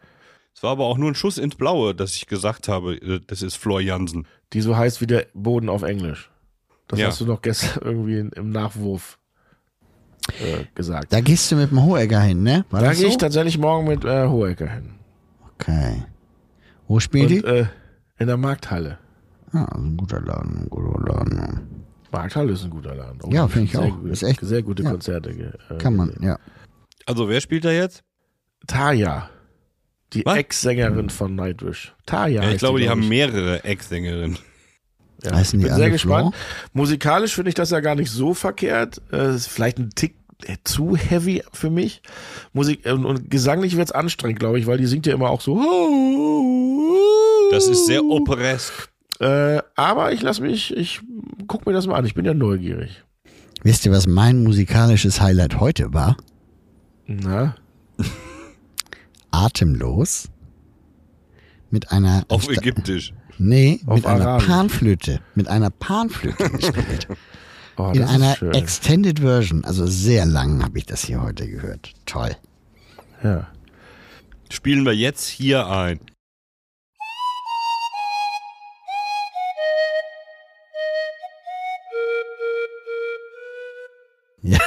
[0.55, 3.41] Es war aber auch nur ein Schuss ins Blaue, dass ich gesagt habe, äh, das
[3.41, 4.25] ist Flor Jansen.
[4.53, 6.31] die so heißt wie der Boden auf Englisch.
[6.87, 7.07] Das Ja.
[7.07, 9.17] hast du doch gestern irgendwie im Nachwurf
[10.39, 11.11] äh, gesagt.
[11.11, 12.63] Da gehst du mit dem Hohegger hin, ne?
[12.69, 13.11] War Da das gehe so?
[13.11, 14.91] ich tatsächlich morgen mit äh, Hohecker hin.
[15.55, 16.03] Okay.
[16.87, 17.45] Wo spielt Und die?
[17.45, 17.65] äh,
[18.19, 18.99] in der Markthalle.
[19.51, 21.82] Ah, also ein guter Laden, ein guter Laden.
[22.13, 23.19] Markthalle ist ein guter Laden.
[23.23, 23.89] Oh, Ja, finde ich sehr auch.
[23.99, 24.91] Gute, Ist echt- sehr gute ja.
[24.91, 25.29] Konzerte.
[25.69, 26.39] Äh, Kann man, ja.
[27.05, 28.03] Also wer spielt da jetzt?
[28.67, 29.29] Taya.
[30.13, 30.25] Die?
[30.25, 31.93] Ex-Sängerin von Nightwish.
[32.05, 32.35] Taya.
[32.35, 33.09] Ja, ich heißt glaube, die glaub haben ich.
[33.09, 34.37] mehrere Ex-Sängerinnen.
[35.23, 35.35] Ja.
[35.35, 36.35] Heißen die Bin sehr gespannt.
[36.35, 36.43] Flo?
[36.73, 39.01] Musikalisch finde ich das ja gar nicht so verkehrt.
[39.11, 42.01] Äh, ist vielleicht ein Tick äh, zu heavy für mich.
[42.53, 45.41] Musik äh, und, und gesanglich wird's anstrengend, glaube ich, weil die singt ja immer auch
[45.41, 45.57] so.
[47.51, 48.89] Das ist sehr operesk.
[49.19, 50.99] Äh, aber ich lass mich, ich
[51.47, 52.05] guck mir das mal an.
[52.05, 53.03] Ich bin ja neugierig.
[53.63, 56.17] Wisst ihr, was mein musikalisches Highlight heute war?
[57.07, 57.55] Na,
[59.31, 60.29] Atemlos.
[61.69, 62.23] Mit einer.
[62.27, 63.13] Auf Ägyptisch.
[63.39, 64.47] Nee, Auf mit einer Arabisch.
[64.47, 65.19] Panflöte.
[65.33, 67.07] Mit einer Panflöte gespielt.
[67.77, 68.41] oh, In einer.
[68.53, 69.63] Extended Version.
[69.65, 71.93] Also sehr lang habe ich das hier heute gehört.
[72.05, 72.35] Toll.
[73.23, 73.47] ja.
[74.51, 75.99] Spielen wir jetzt hier ein.
[84.43, 84.59] Ja.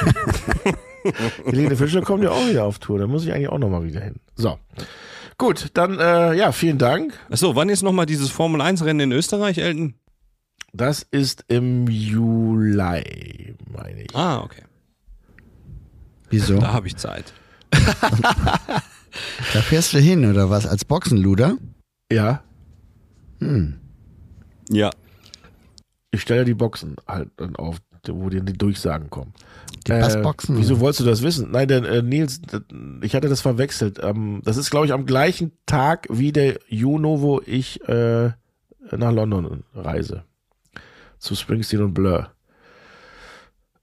[1.45, 2.99] Helene Fischer kommt ja auch wieder auf Tour.
[2.99, 4.15] Da muss ich eigentlich auch nochmal wieder hin.
[4.35, 4.57] So.
[5.37, 7.13] Gut, dann, äh, ja, vielen Dank.
[7.29, 9.93] Achso, wann ist nochmal dieses Formel 1 Rennen in Österreich, Elton?
[10.73, 14.15] Das ist im Juli, meine ich.
[14.15, 14.63] Ah, okay.
[16.29, 16.57] Wieso?
[16.59, 17.33] Da habe ich Zeit.
[19.53, 20.67] Da fährst du hin oder was?
[20.67, 21.57] Als Boxenluder?
[22.11, 22.43] Ja,
[23.39, 23.79] Hm.
[24.69, 24.91] Ja.
[26.11, 27.77] ich stelle die Boxen halt dann auf,
[28.09, 29.33] wo die, die Durchsagen kommen.
[29.87, 30.57] Die Bassboxen?
[30.57, 31.51] Wieso wolltest du das wissen?
[31.51, 32.41] Nein, denn äh, Nils,
[33.01, 33.99] ich hatte das verwechselt.
[34.01, 38.31] Ähm, das ist, glaube ich, am gleichen Tag wie der Juno, wo ich äh,
[38.91, 40.23] nach London reise.
[41.19, 42.31] Zu Springsteen und Blur.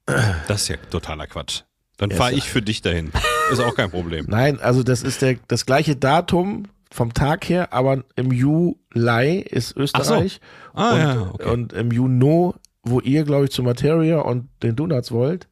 [0.06, 1.62] Das ist ja totaler Quatsch.
[1.96, 3.12] Dann fahre ich für dich dahin.
[3.50, 4.26] Ist auch kein Problem.
[4.28, 9.76] Nein, also das ist der, das gleiche Datum vom Tag her, aber im Juli ist
[9.76, 10.40] Österreich.
[10.74, 11.48] Ah, und, ja, okay.
[11.50, 12.54] und im Juno,
[12.84, 15.48] wo ihr, glaube ich, zu Materia und den Donuts wollt,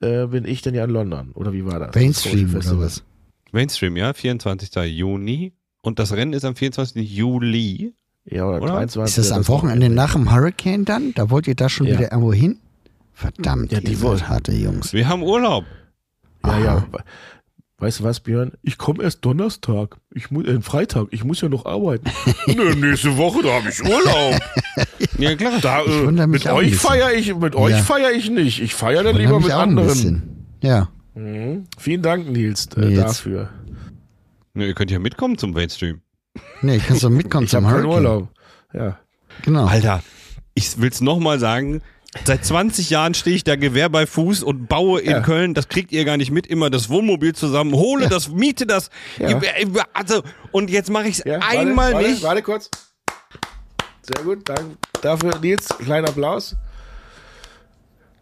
[0.00, 1.32] äh, bin ich dann ja in London.
[1.32, 1.94] Oder wie war das?
[1.94, 3.04] Mainstream Das oder was?
[3.52, 4.74] Mainstream, ja, 24.
[4.96, 5.52] Juni.
[5.82, 7.08] Und das Rennen ist am 24.
[7.10, 7.94] Juli.
[8.24, 8.72] Ja, oder, Oder?
[8.74, 9.18] 23.
[9.18, 11.12] Ist das am Wochenende nach dem Hurricane dann?
[11.14, 11.94] Da wollt ihr da schon Ja.
[11.98, 12.58] wieder irgendwo hin?
[13.12, 14.92] Verdammt, Ja, ihr die wollen- harte Jungs.
[14.92, 15.64] Wir haben Urlaub.
[16.44, 16.76] Ja, ja.
[16.76, 16.86] Aha.
[16.92, 17.04] Wa-
[17.82, 18.52] weißt du was, Björn?
[18.62, 19.96] Ich komme erst Donnerstag.
[20.14, 21.08] Ich muss, äh, Freitag.
[21.10, 22.08] Ich muss ja noch arbeiten.
[22.46, 24.40] Nö, nächste Woche, da habe ich Urlaub.
[25.18, 25.52] Ja, klar.
[25.60, 27.82] Da, äh, mit euch feiere ich, mit euch Ja.
[27.82, 28.62] feiere ich nicht.
[28.62, 30.46] Ich feiere dann lieber mit anderen.
[30.62, 30.88] Ja.
[31.14, 31.64] Mhm.
[31.78, 33.00] Vielen Dank, Nils, äh, Nils.
[33.02, 33.50] dafür.
[34.54, 36.00] Ne, ihr könnt ja mitkommen zum Mainstream.
[36.62, 38.06] Nee, kannst du mitkommen Ich habe zum keinen Hurricane.
[38.06, 38.28] Urlaub.
[38.72, 38.98] Ja.
[39.44, 39.66] Genau.
[39.66, 40.02] Alter,
[40.54, 41.82] ich will's nochmal sagen.
[42.24, 45.20] Seit 20 Jahren stehe ich da Gewehr bei Fuß und baue in Ja.
[45.20, 48.90] Köln, das kriegt ihr gar nicht mit, immer das Wohnmobil zusammen, hole das, miete das.
[49.18, 49.40] Ja.
[49.94, 52.22] Also, und jetzt mache ich es ja einmal warte, nicht.
[52.22, 52.70] Warte, warte kurz.
[54.02, 55.68] Sehr gut, danke dafür, Nils.
[55.78, 56.56] Kleiner Applaus.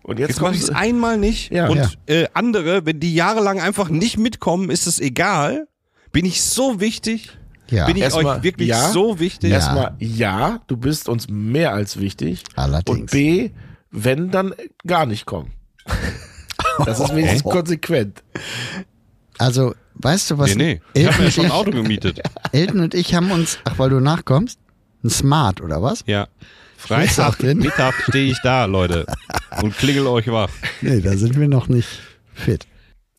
[0.03, 1.53] Und jetzt, Jetzt mache ich es einmal nicht.
[1.53, 1.69] Ja.
[1.69, 1.89] und Ja.
[2.07, 5.69] Äh, andere, wenn die jahrelang einfach nicht mitkommen, ist es egal.
[6.13, 7.37] Bin ich so wichtig?
[7.71, 7.87] Ja.
[7.87, 8.89] Bin ich Erstmal euch wirklich ja.
[8.91, 9.51] so wichtig?
[9.51, 9.57] Ja.
[9.57, 12.43] Erstmal, ja, du bist uns mehr als wichtig.
[12.57, 13.01] Allerdings.
[13.01, 13.51] Und B,
[13.91, 14.55] wenn, dann
[14.87, 15.53] gar nicht kommen.
[16.85, 18.23] Das ist wenigstens konsequent.
[19.39, 20.55] Also, weißt du was?
[20.55, 21.01] Nee, nee.
[21.01, 22.21] Ich habe Elton, mir und schon ein ich, Auto gemietet.
[22.53, 24.59] Elton und ich haben uns, ach, weil du nachkommst,
[25.03, 26.05] ein Smart oder was?
[26.07, 26.29] Ja.
[26.77, 27.43] Freitag?
[27.43, 29.07] Mittag stehe ich da, Leute.
[29.63, 30.51] Und klingel euch wach.
[30.81, 31.89] Nee, da sind wir noch nicht
[32.33, 32.67] fit.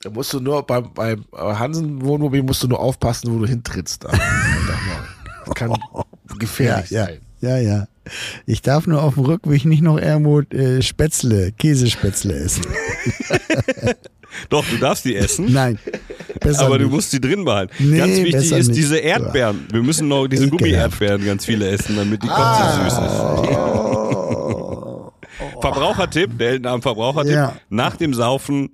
[0.02, 4.04] Da musst du nur beim, beim Hansen Wohnmobil musst du nur aufpassen, wo du hintrittst.
[4.04, 4.12] Da.
[5.46, 5.76] Das kann
[6.40, 7.20] gefährlich ja, sein.
[7.42, 7.88] ja, ja.
[8.46, 12.64] Ich darf nur auf dem Rückweg nicht noch irgendwo äh, Spätzle, Käsespätzle essen.
[14.50, 15.52] Doch, du darfst die essen.
[15.52, 15.78] Nein,
[16.60, 16.94] Aber du nicht.
[16.94, 17.74] musst sie drin behalten.
[17.80, 18.78] Nee, ganz wichtig ist nicht.
[18.78, 19.68] diese Erdbeeren.
[19.72, 20.48] Wir müssen noch diese.
[20.50, 22.84] Gummi-Erdbeeren ganz viele essen, damit die Kotze Ah.
[22.84, 23.02] süß ist.
[25.62, 27.34] Verbrauchertipp, der Elternabend Verbrauchertipp.
[27.34, 27.56] Ja.
[27.70, 28.72] Nach dem Saufen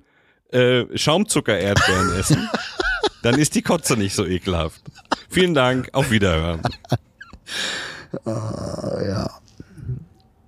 [0.51, 2.49] äh, Schaumzucker-Erdbeeren essen.
[3.23, 4.81] Dann ist die Kotze nicht so ekelhaft.
[5.29, 6.61] Vielen Dank, auf Wiederhören.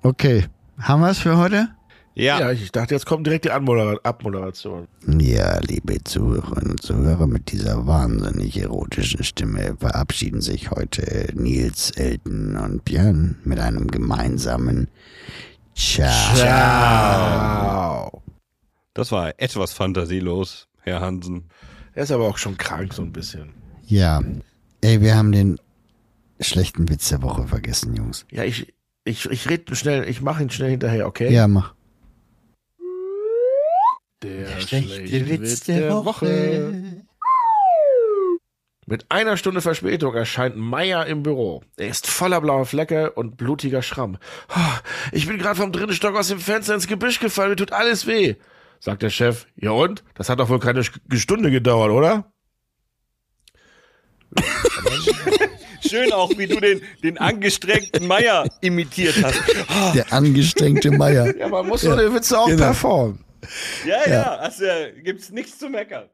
[0.01, 0.45] Okay,
[0.80, 1.70] haben wir es für heute?
[2.16, 4.88] Ja, Ja, ich dachte, jetzt kommt direkt die Abmoderation.
[5.07, 12.57] Ja, liebe Zuhörerinnen und Zuhörer, mit dieser wahnsinnig erotischen Stimme verabschieden sich heute Nils, Elton
[12.57, 14.89] und Björn mit einem gemeinsamen
[15.76, 16.36] Ciao.
[16.36, 18.22] Ciao.
[18.93, 21.49] das war etwas fantasielos, Herr Hansen.
[21.93, 23.53] Er ist aber auch schon krank, so ein bisschen.
[23.88, 24.22] Ja,
[24.82, 25.57] ey, wir haben den
[26.40, 28.26] schlechten Witz der Woche vergessen, Jungs.
[28.32, 28.74] Ja, ich,
[29.04, 31.32] ich, ich rede schnell, ich mache ihn schnell hinterher, okay?
[31.32, 31.74] Ja, mach.
[34.24, 37.04] Der schlechte Witz der Woche.
[38.86, 41.64] Mit einer Stunde Verspätung erscheint Meier im Büro.
[41.78, 44.18] Er ist voller blauer Flecke und blutiger Schramm.
[44.48, 44.80] "Ah,
[45.12, 48.08] Ich bin gerade vom dritten Stock aus dem Fenster ins Gebüsch gefallen, mir tut alles
[48.08, 48.36] weh,
[48.80, 49.46] sagt der Chef.
[49.56, 50.04] Ja und?
[50.16, 52.32] Das hat doch wohl keine Stunde gedauert, oder?
[55.88, 59.41] Schön auch, wie du den, den angestrengten Meier imitiert hast.
[59.95, 61.36] Der angestrengte Meier.
[61.38, 62.65] Ja, man muss so eine Witze auch genau.
[62.65, 63.23] performen.
[63.86, 64.65] Ja, ja, also,
[65.03, 66.09] gibt's nichts zu meckern.